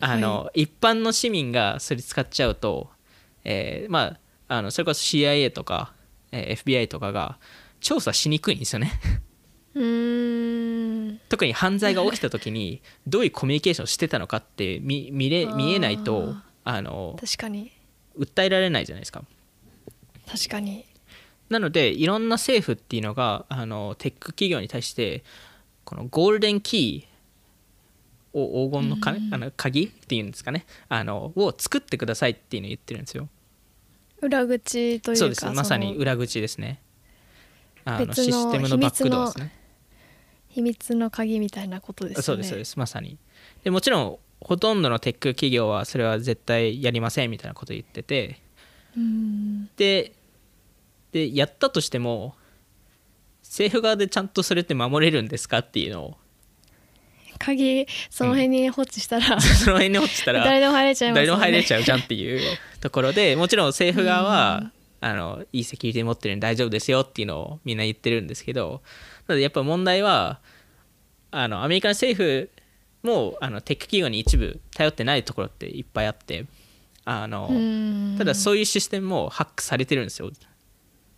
[0.00, 2.88] あの、一般の市民がそれ使っちゃうと、
[3.44, 4.16] えーま
[4.48, 5.92] ああのそれこそ CIA とか、
[6.32, 7.38] えー FBI とかが
[7.80, 9.00] 調査しにくいんですよね。
[9.74, 11.20] うーん。
[11.28, 17.72] 特に犯罪が起きた時にどういうコミュニケーションをしてたのかって見見れ見えないとあの確かに。
[18.18, 19.22] 訴えられないじゃないですか。
[20.26, 20.84] 確かに。
[21.48, 25.24] なのでいろんな政府っていうのがあのテック企業に対して
[25.84, 30.66] このゴールデンキーを黄金のか、あの鍵っていうんですかね。
[30.88, 33.28] あのを作ってくださいっていうのを言ってるんですよ。
[34.20, 36.80] 裏口というかそうですまさに裏口ですね。
[37.84, 39.52] あのシステムのバックドアですね。
[40.48, 43.18] 秘密の鍵みたいなことですよねそうですそうですまさに。
[43.62, 48.40] でもちろんほとんどのテック企業はそれは絶対やりませんみたいなことを言ってて
[49.76, 50.12] で
[51.12, 52.34] でやったとしても
[53.42, 56.16] 政府側でちゃんとそれって守れるんですかっていうのを
[57.38, 62.40] 鍵その辺に放置したら、 その辺に落ちたら誰でも入れちゃいます誰でも入れゃちゃうじゃんっていう
[62.80, 64.70] ところでもちろん政府側は
[65.00, 68.82] あのいいセキュリティ持ってるんで大丈夫ですよっていうのをみんな言ってるんですけど
[69.26, 70.40] なのでやっぱ問題は
[71.30, 72.50] あのアメリカの政府
[73.02, 76.46] もあのテック企業に一部頼ってないところっていっぱいあって
[77.04, 77.48] あの
[78.18, 80.30] ただそういうシステムもハックされてるんですよ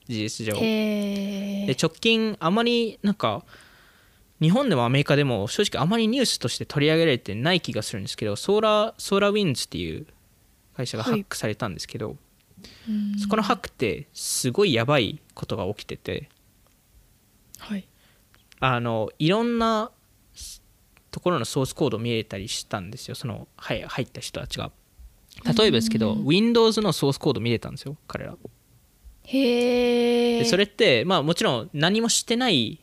[0.06, 0.54] 事実上。
[0.60, 3.44] へで直近あまりなんか
[4.40, 10.06] 日本でもアメリカでも正直あまりニュースとして取り上げられてない気がするんですけどソーラーソーラーウィンズっていう
[10.74, 12.16] 会社がハックされたんですけど、
[13.20, 16.30] そこのハックってすごいやばいことが起きてて
[17.58, 17.86] はい。
[18.60, 19.90] あのいろんな
[21.10, 23.14] ところのソースコードを見れたりしたんですよ。
[23.14, 24.70] そのはい入った人たちが。
[25.44, 28.36] 例えばですけど Windows のソースコード見れたんですよ彼ら。
[29.24, 32.78] へえでそれってまあもちろん何もしてないん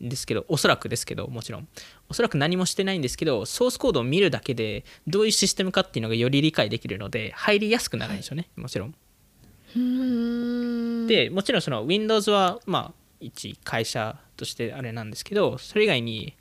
[0.00, 1.68] ですけどおそらくですけどもちろん。
[2.08, 8.94] おそらく何もしてないんですけどソースコードを見るだけでどういうシステムかっていうのがより理解できるので入りやすくなるんですよね、もちろん。
[11.06, 16.34] でもちろんその Windows はまあ一会社としてあれなんですけどそれ以外に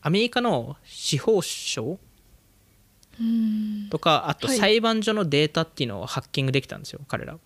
[0.00, 1.98] アメリカの司法省
[3.20, 3.88] うん。
[3.90, 4.56] とかあとはい。
[4.58, 7.38] 裁判所のデータっていうのをハッキングできたんですよ彼ら。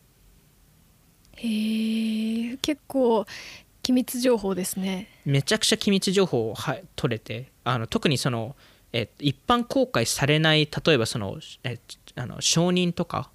[1.37, 3.27] へえ結構
[3.89, 5.09] 機密情報ですね。
[5.25, 8.55] めちゃくちゃ機密情報をは取れてあの特にその、
[8.93, 11.79] え一般公開されない例えばそのえ
[12.15, 13.31] あの承認とか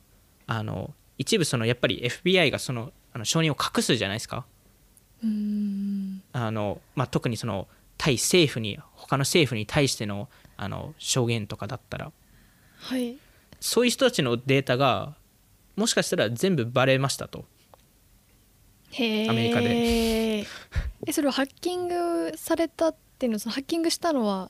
[0.45, 4.45] あの一部そのやっぱり FBI がそのあの承認を隠すじゃないですか。
[5.23, 6.21] うーん。
[6.33, 12.11] あの、まあ、特にその対政府に他の政府に対してのあの証言とかだったら。
[12.77, 13.17] はい。
[13.59, 15.15] そういう人たちのデータが
[15.75, 17.45] もしかしたら全部バレましたと
[18.93, 20.45] へーアメリカで。
[21.05, 24.49] えそれはハッキングされたっていうのはそのハッキングしたのは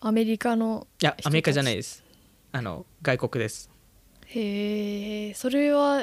[0.00, 2.04] アメリカのいやアメリカじゃないです。
[2.52, 3.70] あの外国です。
[4.26, 6.02] へえそれは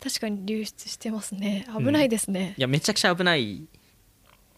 [0.00, 1.66] 確かに流出してますね。
[1.76, 2.54] 危ないですね。
[2.58, 3.66] い、やめちゃくちゃ危ない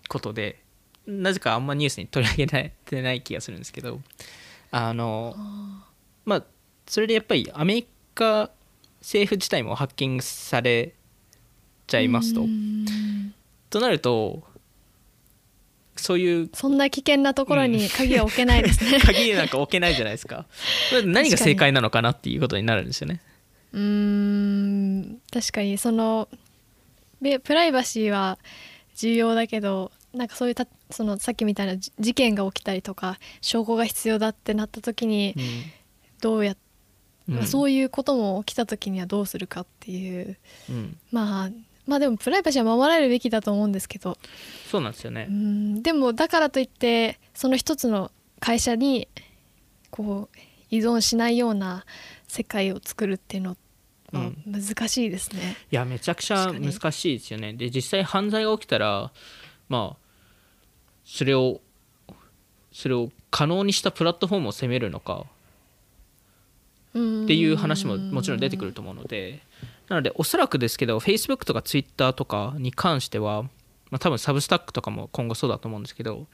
[0.09, 0.63] ことで
[1.07, 4.01] なぜかあんまニュースに取り上げられてない気がするんですけど
[4.71, 5.35] あの
[6.25, 6.45] まあ
[6.87, 8.51] それでやっぱりアメリカ
[9.01, 10.95] 政府自体もハッキングされ
[11.89, 12.47] ちゃいますと。
[13.71, 14.45] となると
[15.99, 20.47] そういうそんな危険なところに鍵は置けないですね、 鍵なんか置けないじゃないですか。
[21.05, 23.21] 何が正解なのかなっていうことになるんですよね。
[23.73, 25.21] うーん。
[25.33, 26.29] 確かにその
[27.21, 28.39] べプライバシーは
[28.97, 35.35] 重要だけどなんかそういうたそのさっきみたいなじ事件が起きたりとか証拠が必要だってなった時に
[36.21, 36.57] どうやっ、
[37.29, 37.35] うん。
[37.37, 40.37] まあそういうことも起きた時にはどうするかっていう。
[40.71, 40.97] うん。
[41.11, 41.51] まあ
[41.89, 44.19] まあでもプライバシーは守られるべきだと思うんですけど。
[44.71, 45.27] そうなんですよね。
[45.29, 45.83] うーん。
[45.83, 49.09] でもだからといってその一つの会社に
[49.91, 50.39] こう
[50.71, 51.87] 依存しないような
[52.29, 53.57] 世界を作るっていうのは
[54.13, 54.37] うん。
[54.47, 55.57] 難しいですね。
[55.73, 57.55] いやめちゃくちゃ難しいですよね。
[57.55, 59.11] で実際犯罪が起きたら
[59.71, 59.97] まあ
[61.07, 61.63] それを
[62.71, 65.27] それを可能にしたプラットフォームを責めるのかっ
[66.91, 69.41] っていう話ももちろん出てくると思うので
[69.89, 73.45] なのでおそらくですけど Facebook とか Twitter とかに関しては、
[73.91, 76.27] まあ、多分サブスタックとかも今後そうだと思うんですけど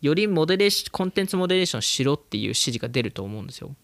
[0.00, 3.74] よりモデレーシコンテンツモデレーションしろっていう指示が出ると思うんですよ。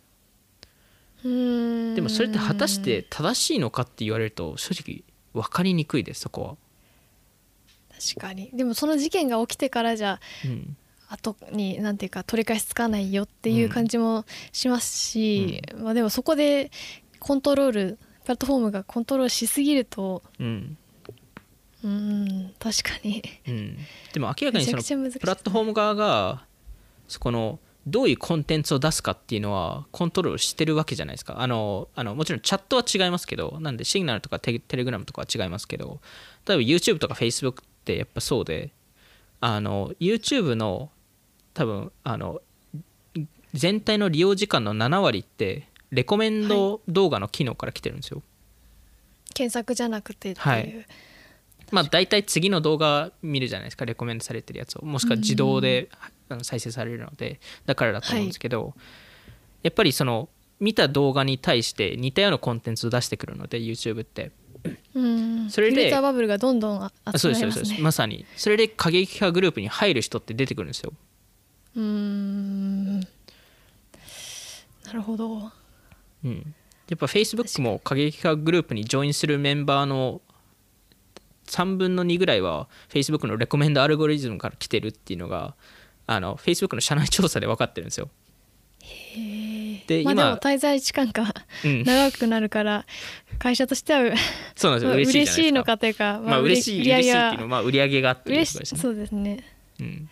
[1.25, 6.57] ででもそれって果たして正しいのかって言われると正直分かりにくいですそこは、
[7.99, 8.51] 確かに。
[8.53, 10.77] でもその事件が起きてからじゃうん、
[11.09, 16.71] 後になんていうか取り返しつかないよっていう感じもしますし、まあ、でもそこで
[17.21, 20.77] コントロールプラットフォームがコントロールしすぎるとうん。
[21.85, 23.23] うん確かに。
[23.47, 23.77] うん、
[24.15, 26.47] でも明らかにそのプラットフォーム側が
[27.07, 31.41] そこのどういうコンテンツを出すかっていうのはコントロールしてるわけじゃないですか。
[31.41, 36.01] あのあのもちろんチャットは違いますけどなんでシグナルとかテテレグラムとかは違いますけど
[36.47, 38.73] 例えば YouTube とか Facebook ってやっぱそうで
[39.41, 40.91] あの YouTube の
[41.53, 42.41] 多分あの
[43.53, 48.23] 全体の利用時間の7割ってレコメンド動画の機能から来てるんですよ、
[49.33, 50.87] 検索じゃなくてっていう、はい。
[51.71, 54.85] まあ大体次の動画見るじゃないですかレコメンドされてるやつを。
[54.85, 55.89] もしくは自動で
[56.43, 58.75] 再生されるのでだからだと思うんですけど、
[59.63, 60.29] やっぱりその
[60.61, 64.31] 見た動画に対して似たようなコンテンツを出してくるので YouTube って。
[64.95, 65.51] うん。
[65.51, 67.63] それでフィルターバブルがどんどんああそう集まりますね。
[67.63, 67.83] ですそうです。
[67.83, 68.25] まさに。
[68.37, 70.93] それで過激派グループに入る人って出てくるんですよ。
[71.77, 73.01] うーん。
[73.01, 75.51] なるほど
[76.25, 76.55] うん、
[76.89, 80.21] やっぱ Facebook も過激派グループにジョインするメンバーの
[81.47, 85.55] 3分の2ぐらいは Facebook のレコメンドアルゴリズムから来てるっていうのが
[86.07, 88.09] あの Facebook の社内調査で分かってるんですよ。
[89.87, 92.87] でまあで今も滞在時間がうん、長くなるから
[93.39, 94.17] 会社としては
[94.55, 94.89] そうなんですよ。
[94.91, 97.19] まあ嬉しいのかというか、まあ嬉しい嬉しい。
[97.19, 98.81] っていうのはまあ売り上げがあっていう嬉しことですね。
[98.81, 99.45] そうですね。
[99.81, 100.09] うん、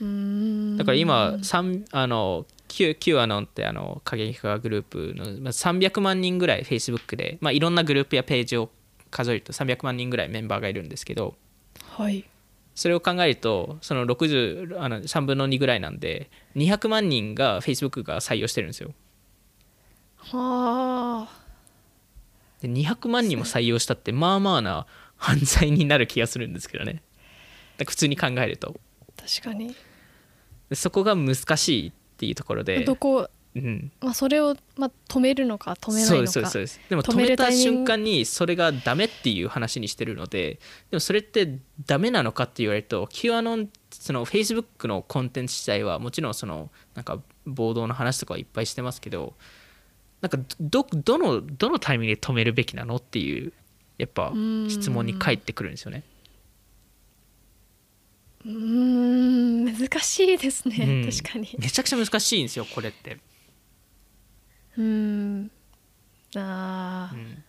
[0.00, 8.68] うーんだから今三あの Q, Q アノンってあの過激派グループのまあ300万人ぐらい Facebook で、まあ、いろんなグループやページを
[9.12, 11.36] 数えると300万人ぐらいメンバーがいるんですけど
[11.90, 12.24] はい。
[12.74, 18.92] それを考えるとその60あの3分の2ぐらいなんで200万人が Facebook が採用してるんですよ。
[20.16, 21.40] はあ。
[22.60, 27.02] で200万人も採用したってまあまあな犯罪になる気がするんですけどね。
[27.86, 28.74] 普通に考えると。
[29.16, 29.76] 確かに。
[30.70, 32.84] でそこが難しいっていうところで。
[32.84, 36.32] どこ、うん、まあ、それを、まあ、止めるのか止めないのか。
[36.32, 40.58] そうですそうですでも止めた瞬間にそれがダメっていう話にしてるので
[40.90, 49.34] でもそれってダメなのかって言われると Q アノンその Facebook のコンテンツ自体はもちろんそのなんか暴動の話とかはいっぱいしてますけど
[50.20, 53.52] なんかどどのどのタイミングで止めるべきなのっていう
[53.98, 54.68] やっぱん。
[54.68, 56.02] 質問に返ってくるんですよね。
[58.44, 61.10] うーん難しいですね、うん。
[61.10, 61.48] 確かに。
[61.58, 63.18] めちゃくちゃ難しいんですよこれって。
[64.76, 65.50] うーん。
[66.36, 67.16] あー。
[67.16, 67.44] うん。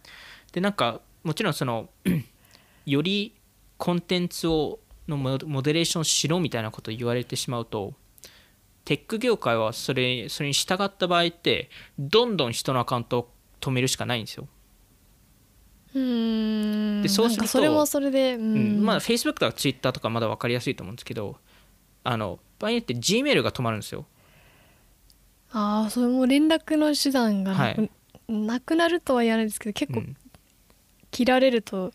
[0.52, 1.90] でなんかもちろんその
[2.86, 3.36] より
[3.78, 7.94] コンテンツをのモモデレーションしろみたいなことを言われてしまうと
[8.86, 11.70] テック業界はそれそれに従った場合って
[12.00, 14.48] どんどん人のアカウントを止めるしかないんですよ。
[15.96, 18.82] でそうするとそれもそれで、ううん。
[18.82, 21.38] んまあ Facebook とか Twitter とかまだ分かりやすいと思うんですけど
[22.04, 24.06] あの場合によって Gmail が止まるんですよ。
[25.52, 27.90] ああそれも連絡の手段がなく,、はい。
[28.28, 30.18] なくなるとは言わないですけど結構うん。
[31.12, 31.92] 切られるとうん。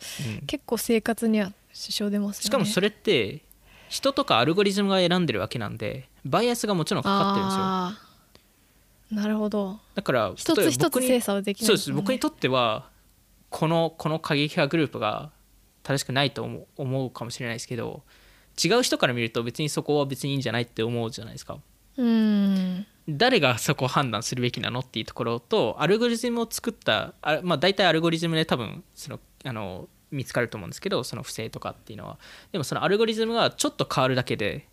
[0.47, 2.45] 結構生活には支障出ますよね。
[2.45, 3.43] しかもそれって
[3.91, 9.21] 人とかアルゴリズムが選んでるわけなんでバイアスがもちろんかかってるんですよ。
[9.23, 9.79] なるほど。
[9.95, 11.93] だから一つ一つ精査はできないそうです。
[11.93, 12.89] 僕にとっては
[13.51, 15.31] このこの過激派グループが
[15.83, 18.03] 正しくないと思う思うかもしれないですけど
[18.63, 21.59] 違う人から見ると別にそこは別にいいんじゃないって思うじゃないですか。
[21.97, 22.87] うん。
[23.09, 32.19] 誰がそこを判断するべきなのっていうところとアルゴリズムを作ったあ、まあ、大体アルゴリズムで多分そのあの見つかると思うんですけどその不正とかっていうのは。
[32.53, 34.67] でもそのアルゴリズムがちょっと変わるだけで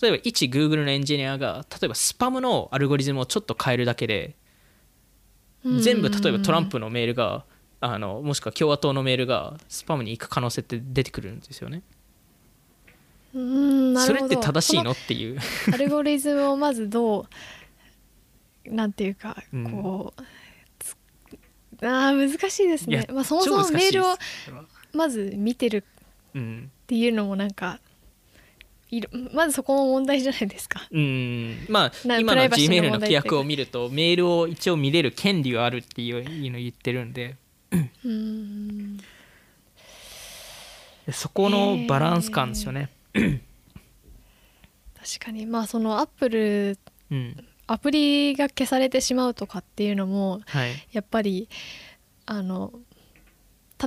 [0.00, 4.36] 例えば一 Google のエンジニアが例えばスパムのアルゴリズムをちょっと変えるだけで
[5.64, 7.44] 全部例えばトランプのメールが
[7.80, 11.82] あのもしくは共和党のメールがスパムに行く可能性って出てくるんですよね。
[13.34, 15.34] うんなそれって正しいそのっていう。
[15.34, 15.40] の
[15.74, 17.26] アルゴリズムをまずど
[18.64, 19.70] うなんていうかうん。
[19.70, 20.22] こう、
[20.78, 20.96] つ
[21.82, 24.16] あー難しいですね、まあ、そもそもメールを
[24.92, 25.84] まず見てる
[26.34, 27.80] うんっていうのもなんか
[28.90, 30.86] いろまずそこも問題じゃないですか。
[30.90, 31.66] うん。
[31.68, 37.36] まあな今の Gmail の規約を見るとメールを一応見れる権利はあるっていういうのを言ってるんで
[38.04, 38.98] うん。
[41.12, 42.90] そこのバランス感ですよね。
[43.14, 43.40] 確
[45.26, 45.46] かに。
[45.46, 46.78] まあそのアップル
[47.10, 47.46] うん。
[47.68, 50.72] アプリが消されてしまうとかっていうのもはい。
[50.92, 51.48] やっぱり
[52.24, 52.72] あの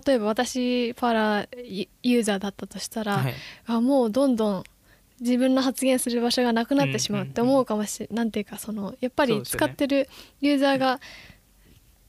[0.05, 3.34] 例えば私パラユユーザーだったとしたら、はい。
[3.65, 4.63] あもうどんどん
[5.19, 10.07] 自分の発言する場所がなくなってしまうってうんうんうん思うかもしれなんていうかそのやっぱり使ってる
[10.39, 10.99] ユーザーがうん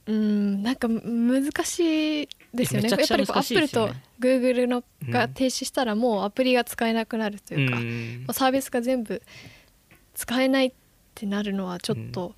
[0.07, 2.89] なんか難しいですよね。
[2.89, 8.27] いやっぱりこうアップルとグーグルのうんが停止したらもうアプリが使えなくなるというか、うん。
[8.33, 9.23] サービスが全部
[10.15, 10.73] 使えないっ
[11.15, 12.35] てなるのはちょっと、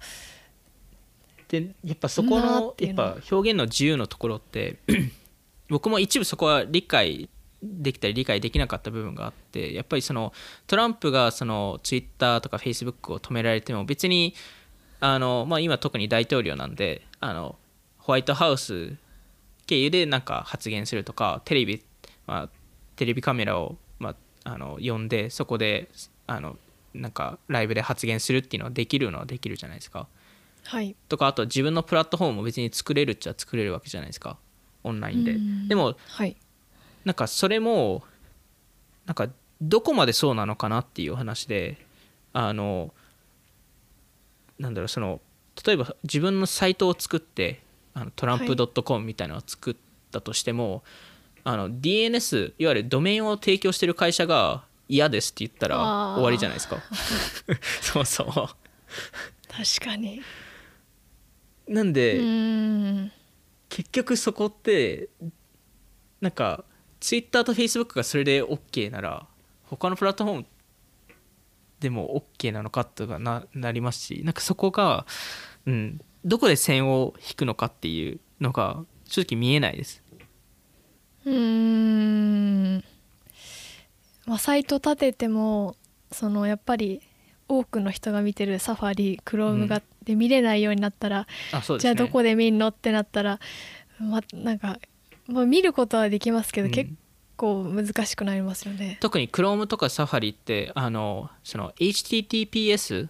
[1.48, 4.78] でやっぱそこのやっぱ表現の自由のところって
[5.68, 7.28] 僕も一部そこは理解
[7.62, 10.32] できたり理解できなかった部分があってやっぱりその
[10.66, 14.34] トランプがそのツイッターとかフェイスブックを止められても別に
[15.00, 17.56] あの、まあ、今特に大統領なんであの
[17.98, 18.94] ホワイトハウス
[19.66, 21.82] 経由でなんか発言するとかテレビ、
[22.26, 22.48] まあ、
[22.96, 25.88] テレビカメラを、まあ、あの呼んでそこで
[26.26, 26.56] あの
[26.94, 30.08] なんかライブで発言するっていうのはできるのはできるじゃないですか。
[30.64, 30.96] はい。
[31.08, 34.36] とかあと自分のプラットフォームも別に作れるっちゃ作れるわけじゃないですか。
[34.82, 35.32] オンラインで。
[35.32, 35.68] うん。
[35.68, 36.36] でもはい。
[37.04, 38.02] なんかそれも
[39.06, 39.28] なんか
[39.60, 41.78] どこまでそうなのかなっていう話で
[42.32, 42.92] あの
[44.58, 45.20] なんだろうその
[45.66, 47.62] 例えば自分のサイトを作って
[47.94, 49.76] あのトランプ .com みたいなのを作っ
[50.10, 50.82] たとしても、
[51.44, 55.78] あの DNS いわゆるドメインを提供してる会社が嫌ですって言ったら
[56.14, 56.78] 終わりじゃないですか。
[57.80, 60.22] そうそう確かに。
[61.68, 63.12] なんで、うん。
[63.68, 65.08] 結局そこって
[66.20, 66.64] なんか
[67.00, 69.26] ツイッターとフェイスブックがそれで OK なら
[69.64, 70.46] 他のプラットフォーム
[71.82, 75.04] でも OK なのかとかななりますしなんかそこが、
[75.66, 80.02] うん、どこで線を引くのかっていうのが正直見えないです。
[81.26, 81.34] うー
[82.78, 82.84] ん。
[84.26, 85.76] まあサイト立てても
[86.10, 87.02] そのやっぱり
[87.48, 91.20] 多くの人が見てるサファリクロームが、うんで見れないようになったら、
[91.52, 91.78] ね。
[91.78, 93.38] じゃあどこで見んのってなったら、
[93.98, 94.78] まなんか、
[95.28, 96.72] まあ、見ることはできますけど、うん。
[96.72, 96.90] 結
[97.36, 98.98] 構難しくなりますよね。
[99.00, 103.08] 特に Chrome とか Safari ってあのその HTTPS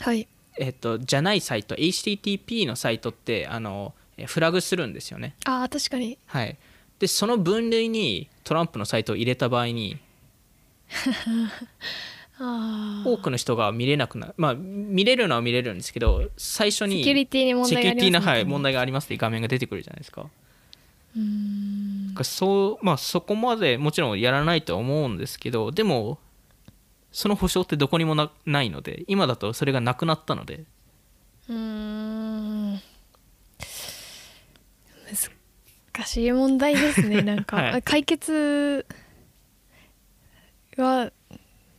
[0.00, 0.26] はい。
[0.58, 1.74] えっと、じゃないサイト。
[1.74, 5.34] HTTP のサイトってあのえフラグするんですよね。
[5.44, 6.18] ああ確かに。
[6.26, 6.56] はい、
[6.98, 9.98] でその分類にトランプのサイトを入れた場合に
[12.38, 14.34] あ多くの人が見れなくなる。
[14.36, 20.28] まあ見れるのは見れるんですけど最初にセキュリティに問題問題がありますって画面が出てくるじゃないですか。
[21.16, 26.18] うーんそうまあ、そこまでもちろんやらないとは思うんですけどでも
[27.10, 30.64] その保証ってどこにもなないので今だとそれがなくなったので。
[31.48, 32.80] うーん。
[35.94, 37.82] 難しい問題ですね なんか、はい。
[37.82, 38.86] 解決
[40.78, 41.12] は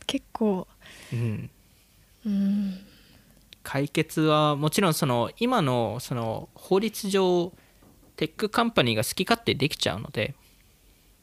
[0.06, 0.68] 結構。
[1.12, 1.50] うん。
[2.24, 2.78] うん。
[3.64, 7.52] 解決はもちろんその今のその法律上
[8.16, 10.34] テックカンパニーが好き勝手できちゃうので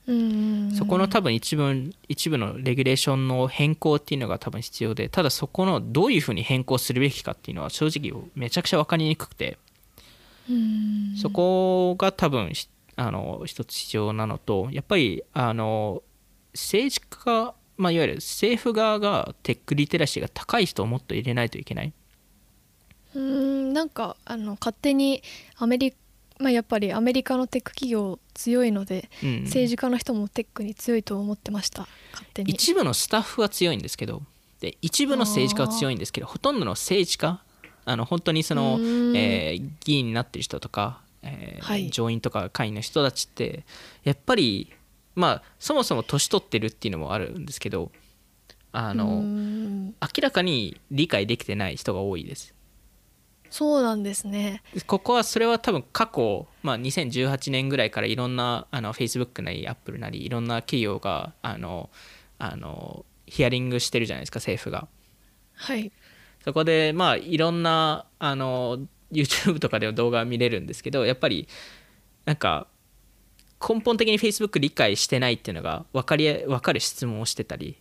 [0.08, 0.72] うん。
[0.76, 9.58] そこの多分一部一部のレギュレーションの変更っていうのが多分必要でただそこのどういうふうに変更するべきかっていうのは正直めちゃくちゃ分かりにくくて
[10.50, 11.16] うん。
[11.18, 16.04] そこが多分しあの一つ必要なのとやっぱりあの
[16.54, 21.94] 政治家、まあ、いわゆる政府側がテックリテラシーが高い人をもっと入れないといけない。
[23.16, 23.74] うん。
[23.74, 25.24] なんかあの勝手に
[25.58, 25.94] アメリ
[26.42, 29.44] まあ、やっぱりアメリカのテック企業強いので、うん。
[29.44, 32.52] 政治家の人もテックに強いと思ってました勝手に。
[32.52, 34.24] 一部のスタッフは強いんですけど
[34.60, 37.42] で一部の政治家は強いんですけどほとんどの政治家
[37.86, 38.78] あの本当にその、
[39.16, 41.90] えー議員になってる人とか、えーはい。
[41.90, 43.66] 上院とか下院の人たちって
[44.04, 44.72] やっぱり
[45.16, 47.92] まあそもそも年取ってるっていうのもあるんですけど
[48.74, 52.54] あの、明らかに理解できてない人が多いです
[53.52, 54.64] そうなんですね。
[54.74, 61.90] でここはそれは多分過去、まあ、2018年ぐらいからいろんなあの Facebook なり Apple なりいろんな企業があの
[62.40, 64.88] あのヒアリングしてるじゃないですか政府が。
[65.54, 65.92] はい。
[66.46, 68.80] そこでまあいろんなあの
[69.12, 71.50] YouTube とかでの動画は見れるんですけどやっぱり
[72.24, 72.68] なんか
[73.60, 77.78] 根本的に Facebook 理解してないっていうのが分かり分かる質問をしてたり。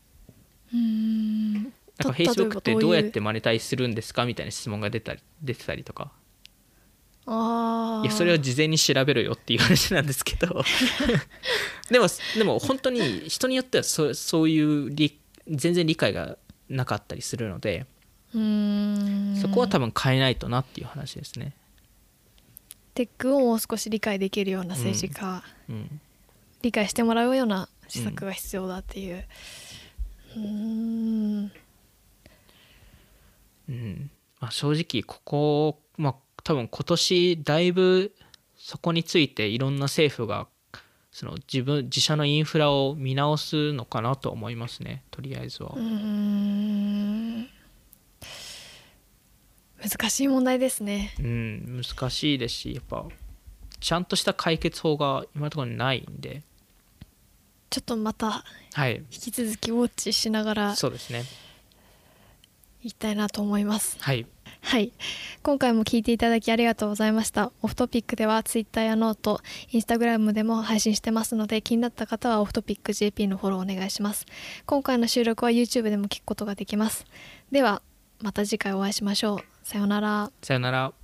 [0.73, 1.73] うーん
[2.05, 6.13] なんかた例えば Facebook ってどうやってマネタイズするんですかみたいな質問が出たり出てたりとか。
[7.27, 10.65] ああいやそれを事前に調べろよっていう話なんですけど。
[11.91, 16.39] でもでも本当に人によってはそそういう理全然理解が
[16.69, 17.87] なかったりするので
[18.35, 19.37] うーん。
[19.37, 21.55] そこは多分変えないとなっていう話ですね。
[22.95, 26.01] テックをもう少し理解できるような政治家、うん。
[26.63, 29.25] 理解してもらうような施策が必要だっていう。
[30.37, 31.53] うーん
[33.71, 34.11] うん。
[34.41, 38.13] まあ、正直ここ、まあ、多分今年だいぶ
[38.57, 40.49] そこについていろんな政府が
[41.13, 45.03] その自分自社のインフラを見直すのかなと思いますね。
[45.11, 45.73] とりあえずは。
[45.77, 45.83] うー。
[45.83, 47.49] ん。
[49.83, 51.15] 難しい問題ですね。
[51.19, 53.07] うん、難しいですしやっぱ
[53.81, 56.43] ちゃんとした解決法が今のところないんで、
[57.71, 58.45] ちょっとまた
[58.75, 60.77] はい、引き続きウォッチしながら。
[60.77, 61.25] そうですね。
[62.83, 63.97] いきたいなと思います。
[64.01, 64.27] はい、
[64.63, 64.93] はい。
[65.43, 67.53] 今回も聞いていただきありがとうございました。
[67.63, 69.41] Off Topic では Twitter や note
[69.73, 74.27] Instagram でも配信してますので気になった方はオフトピック JP のフォローお願いします。
[74.67, 77.05] 今回の収録は YouTube でも聞くことができます。
[77.51, 77.83] では
[78.23, 79.41] また次回お会いしましょう。
[79.63, 80.31] さようなら。
[80.43, 81.00] さよなら。